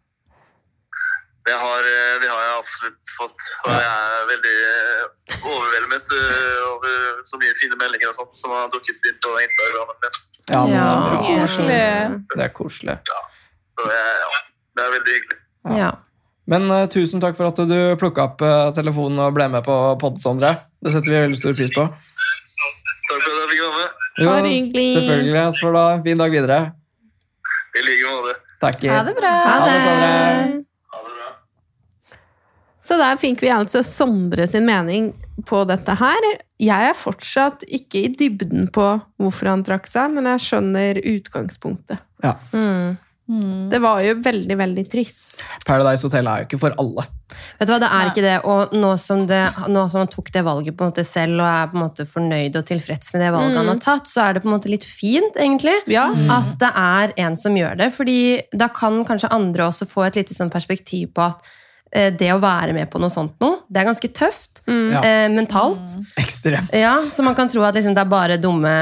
[1.47, 3.42] Det, har, eh, det har jeg absolutt fått.
[3.66, 8.55] Og jeg er veldig eh, overveldet eh, over så mye fine meldinger og sånt som
[8.55, 10.18] har dukket inn på Instagramen min.
[10.51, 10.88] Ja, men Ja.
[11.07, 11.44] det, er.
[11.47, 11.84] Koselig.
[12.34, 12.99] det er koselig.
[13.12, 13.20] Ja,
[13.86, 14.42] jeg, ja,
[14.74, 15.38] det er veldig hyggelig.
[15.78, 15.92] Ja.
[16.47, 19.78] Men uh, tusen takk for at du plukka opp uh, telefonen og ble med på
[19.99, 20.53] pod, Sondre.
[20.78, 21.86] Det setter vi veldig stor pris på.
[23.07, 24.05] Takk for at jeg fikk være med.
[24.18, 25.49] Jo, Selvfølgelig.
[25.55, 26.61] Så får du ha en fin dag videre.
[27.76, 28.38] I like måte.
[28.62, 28.86] Takk.
[28.90, 29.34] Ha det bra.
[29.47, 29.99] Ha det, Ha
[30.47, 30.66] det.
[32.87, 35.11] Så der fikk vi altså Sondre sin mening
[35.47, 36.28] på dette her.
[36.62, 38.84] Jeg er fortsatt ikke i dybden på
[39.20, 42.01] hvorfor han trakk seg, men jeg skjønner utgangspunktet.
[42.24, 42.37] Ja.
[42.55, 42.97] Mm.
[43.26, 43.66] Mm.
[43.72, 45.34] Det var jo veldig, veldig trist.
[45.66, 47.05] Paradise Hotel er jo ikke for alle.
[47.59, 48.12] Vet du hva, Det er Nei.
[48.12, 48.37] ikke det.
[48.47, 51.49] Og nå som, det, nå som han tok det valget på en måte selv og
[51.49, 54.37] er på en måte fornøyd og tilfreds med det valget han har tatt, så er
[54.37, 55.74] det på en måte litt fint, egentlig.
[55.91, 56.07] Ja.
[56.39, 57.91] At det er en som gjør det.
[57.99, 58.18] fordi
[58.55, 61.43] da kan kanskje andre også få et lite sånn perspektiv på at
[61.93, 64.61] det å være med på noe sånt noe, det er ganske tøft.
[64.66, 64.91] Mm.
[64.99, 65.93] Eh, mentalt.
[66.18, 66.72] Ekstremt.
[66.74, 68.72] Ja, Så man kan tro at liksom, det er bare dumme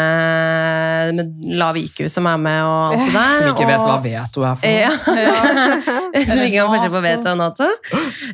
[1.12, 3.36] med lav IQ som er med og alt det der.
[3.38, 4.80] Som ikke vet og- hva veto er for noe.
[4.80, 4.92] Ja.
[6.24, 7.66] Som ikke kan forskjell på veto og nato.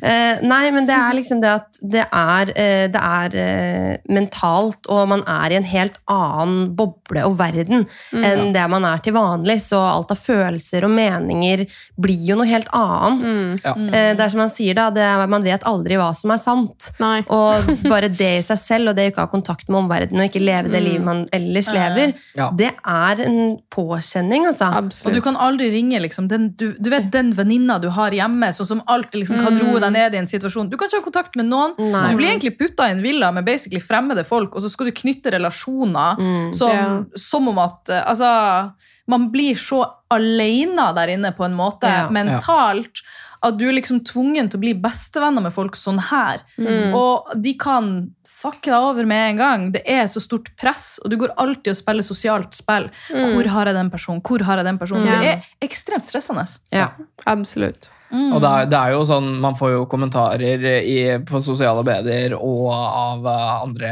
[0.01, 4.87] Eh, nei, men det er liksom det at det er, eh, det er eh, mentalt,
[4.89, 9.13] og man er i en helt annen boble og verden enn det man er til
[9.17, 9.59] vanlig.
[9.65, 11.65] Så alt av følelser og meninger
[11.99, 13.35] blir jo noe helt annet.
[13.35, 13.59] Mm.
[13.65, 13.73] Ja.
[13.73, 16.91] Eh, det er som man sier, da, det, man vet aldri hva som er sant.
[17.01, 17.21] Nei.
[17.37, 20.29] Og bare det i seg selv, og det å ikke ha kontakt med omverdenen og
[20.29, 20.87] ikke leve det Mm.
[20.89, 22.49] livet man ellers lever, Ja.
[22.55, 24.69] det er en påkjenning, altså.
[25.05, 28.51] Og du kan aldri ringe liksom, den, du, du vet den venninna du har hjemme,
[28.53, 30.69] sånn som alltid liksom, kan roe deg ned i en situasjon.
[30.69, 31.75] Du kan ikke ha kontakt med noen.
[31.79, 32.05] Nei.
[32.11, 34.91] Du blir egentlig putta i en villa med basically fremmede folk, og så skal du
[35.01, 36.53] knytte relasjoner Mm.
[36.53, 37.03] som, Ja.
[37.15, 38.73] som om at eh, Altså,
[39.07, 42.09] man blir så alene der inne på en måte, Ja.
[42.09, 43.01] mentalt.
[43.41, 46.43] At du er liksom tvungen til å bli bestevenner med folk sånn her.
[46.61, 46.93] Mm.
[46.97, 47.93] Og de kan
[48.41, 49.63] fucke deg over med en gang.
[49.75, 52.89] Det er så stort press, og du går alltid og spiller sosialt spill.
[53.13, 53.35] Mm.
[53.35, 54.21] Hvor har jeg den personen?
[54.25, 55.07] Hvor har jeg den personen?
[55.07, 55.25] Mm.
[55.25, 56.45] Det er ekstremt stressende.
[56.73, 56.91] Ja.
[57.29, 57.89] Absolutt.
[58.11, 58.33] Mm.
[58.35, 62.35] Og det er, det er jo sånn, Man får jo kommentarer i, på sosiale medier
[62.35, 63.91] og av eh, andre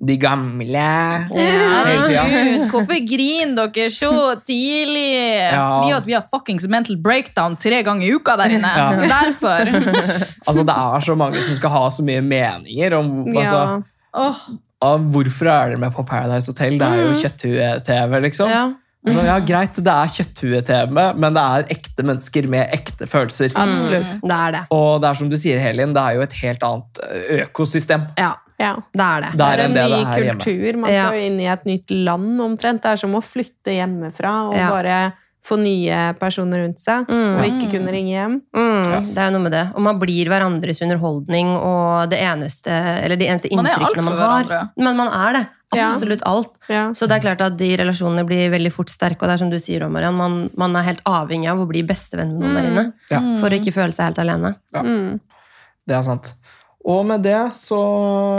[0.00, 0.84] de gamle.
[1.34, 4.12] Herregud, hvorfor griner dere så
[4.46, 5.04] tidlig?
[5.52, 5.66] Ja.
[5.74, 8.72] Fordi at vi har fuckings mental breakdown tre ganger i uka der inne.
[8.80, 8.88] Ja.
[8.96, 9.70] Derfor.
[10.50, 13.60] Altså, det er så mange som skal ha så mye meninger om altså,
[14.82, 16.78] av hvorfor er dere med på Paradise Hotel.
[16.80, 18.50] Det er jo kjøtthue-TV, liksom.
[18.50, 18.64] Ja.
[19.00, 23.52] Så, ja, greit, det er kjøtthue-TV, men det er ekte mennesker med ekte følelser.
[23.54, 24.18] Absolutt.
[24.24, 24.62] Det er det.
[24.76, 27.02] Og det er som du sier, Helin, det er jo et helt annet
[27.38, 28.08] økosystem.
[28.20, 28.74] Ja, Ja.
[28.92, 29.30] det er det.
[29.32, 30.36] Det Det er er en ny det er hjemme.
[30.44, 30.78] kultur.
[30.84, 31.06] Man Ja.
[31.08, 32.82] skal jo inn i et nytt land omtrent.
[32.84, 34.68] Det er som å flytte hjemmefra og Ja.
[34.70, 37.06] bare få nye personer rundt seg.
[37.08, 37.38] Mm.
[37.40, 38.34] Og ikke kunne ringe hjem.
[38.54, 39.62] Mm, Det er jo noe med det.
[39.74, 44.18] Og man blir hverandres underholdning og det eneste Eller de eneste er inntrykkene man man
[44.18, 44.44] har.
[44.44, 44.70] hverandre.
[44.76, 45.46] Men man er det.
[45.72, 46.50] Absolutt alt.
[46.68, 46.90] Ja.
[46.92, 49.22] Så det er klart at de relasjonene blir veldig fort sterke.
[49.22, 51.82] Og det er som du sier, Marianne, man, man er helt avhengig av å bli
[51.84, 52.92] bestevenn med noen der inne.
[53.10, 53.20] Ja.
[53.40, 54.56] For å ikke føle seg helt alene.
[54.74, 55.20] Mm.
[55.86, 56.34] Det er sant.
[56.88, 57.78] Og med det så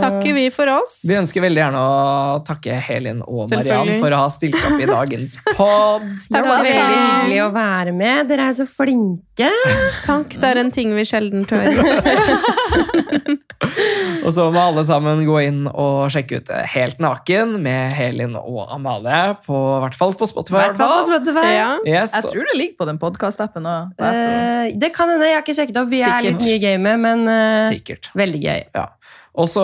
[0.01, 1.01] Takker vi for oss.
[1.05, 4.87] Vi ønsker veldig gjerne å takke Helin og Mariann for å ha stilt opp i
[4.89, 6.07] dagens pod.
[6.25, 8.31] Det var veldig hyggelig å være med.
[8.31, 9.30] Dere er så flinke.
[10.05, 10.35] Takk.
[10.37, 11.65] Det er en ting vi sjelden tør.
[14.21, 18.69] Og så må alle sammen gå inn og sjekke ut Helt naken med Helin og
[18.73, 20.59] Amalie, på, i hvert fall på Spotify.
[20.59, 21.47] Hvert fall på Spotify.
[21.55, 21.69] Ja.
[21.85, 22.15] Yes.
[22.17, 23.67] jeg tror det ligger på den podkastappen.
[23.67, 25.29] Eh, det kan hende.
[25.29, 25.91] Jeg har ikke sjekket opp.
[25.91, 28.11] Vi er litt nye i gamet, men eh, Sikkert.
[28.17, 28.65] veldig gøy.
[28.77, 28.87] Ja.
[29.41, 29.63] Og så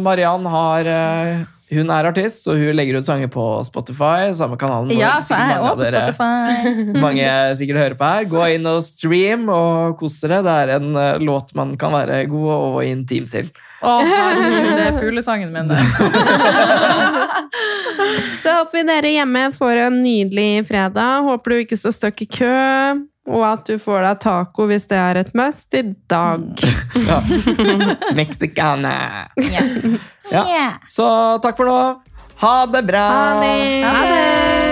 [0.00, 1.42] Mariann har eh,
[1.72, 4.32] Hun er artist, så hun legger ut sanger på Spotify.
[4.36, 6.40] Samme kanalen hvor Ja, så er jeg mange dere Spotify.
[7.06, 7.26] mange
[7.60, 8.22] sikkert hører på her.
[8.32, 9.70] Gå inn og stream og
[10.00, 10.38] kos dere.
[10.44, 13.46] Det er en eh, låt man kan være god og intim til.
[13.82, 15.68] Å, herregud, det er fuglesangen min.
[15.72, 15.80] det.
[18.42, 21.12] Så håper vi dere hjemme får en nydelig fredag.
[21.26, 22.52] Håper du ikke står støkk i kø.
[23.30, 26.46] Og at du får deg taco hvis det er et must i dag.
[27.02, 27.18] Ja.
[28.14, 29.28] Mexicana.
[29.50, 29.62] Ja.
[30.30, 30.66] Ja.
[30.92, 31.06] Så
[31.42, 31.78] takk for nå.
[32.42, 33.06] Ha det bra!
[33.08, 33.82] Ha det!
[33.86, 34.71] Ha det!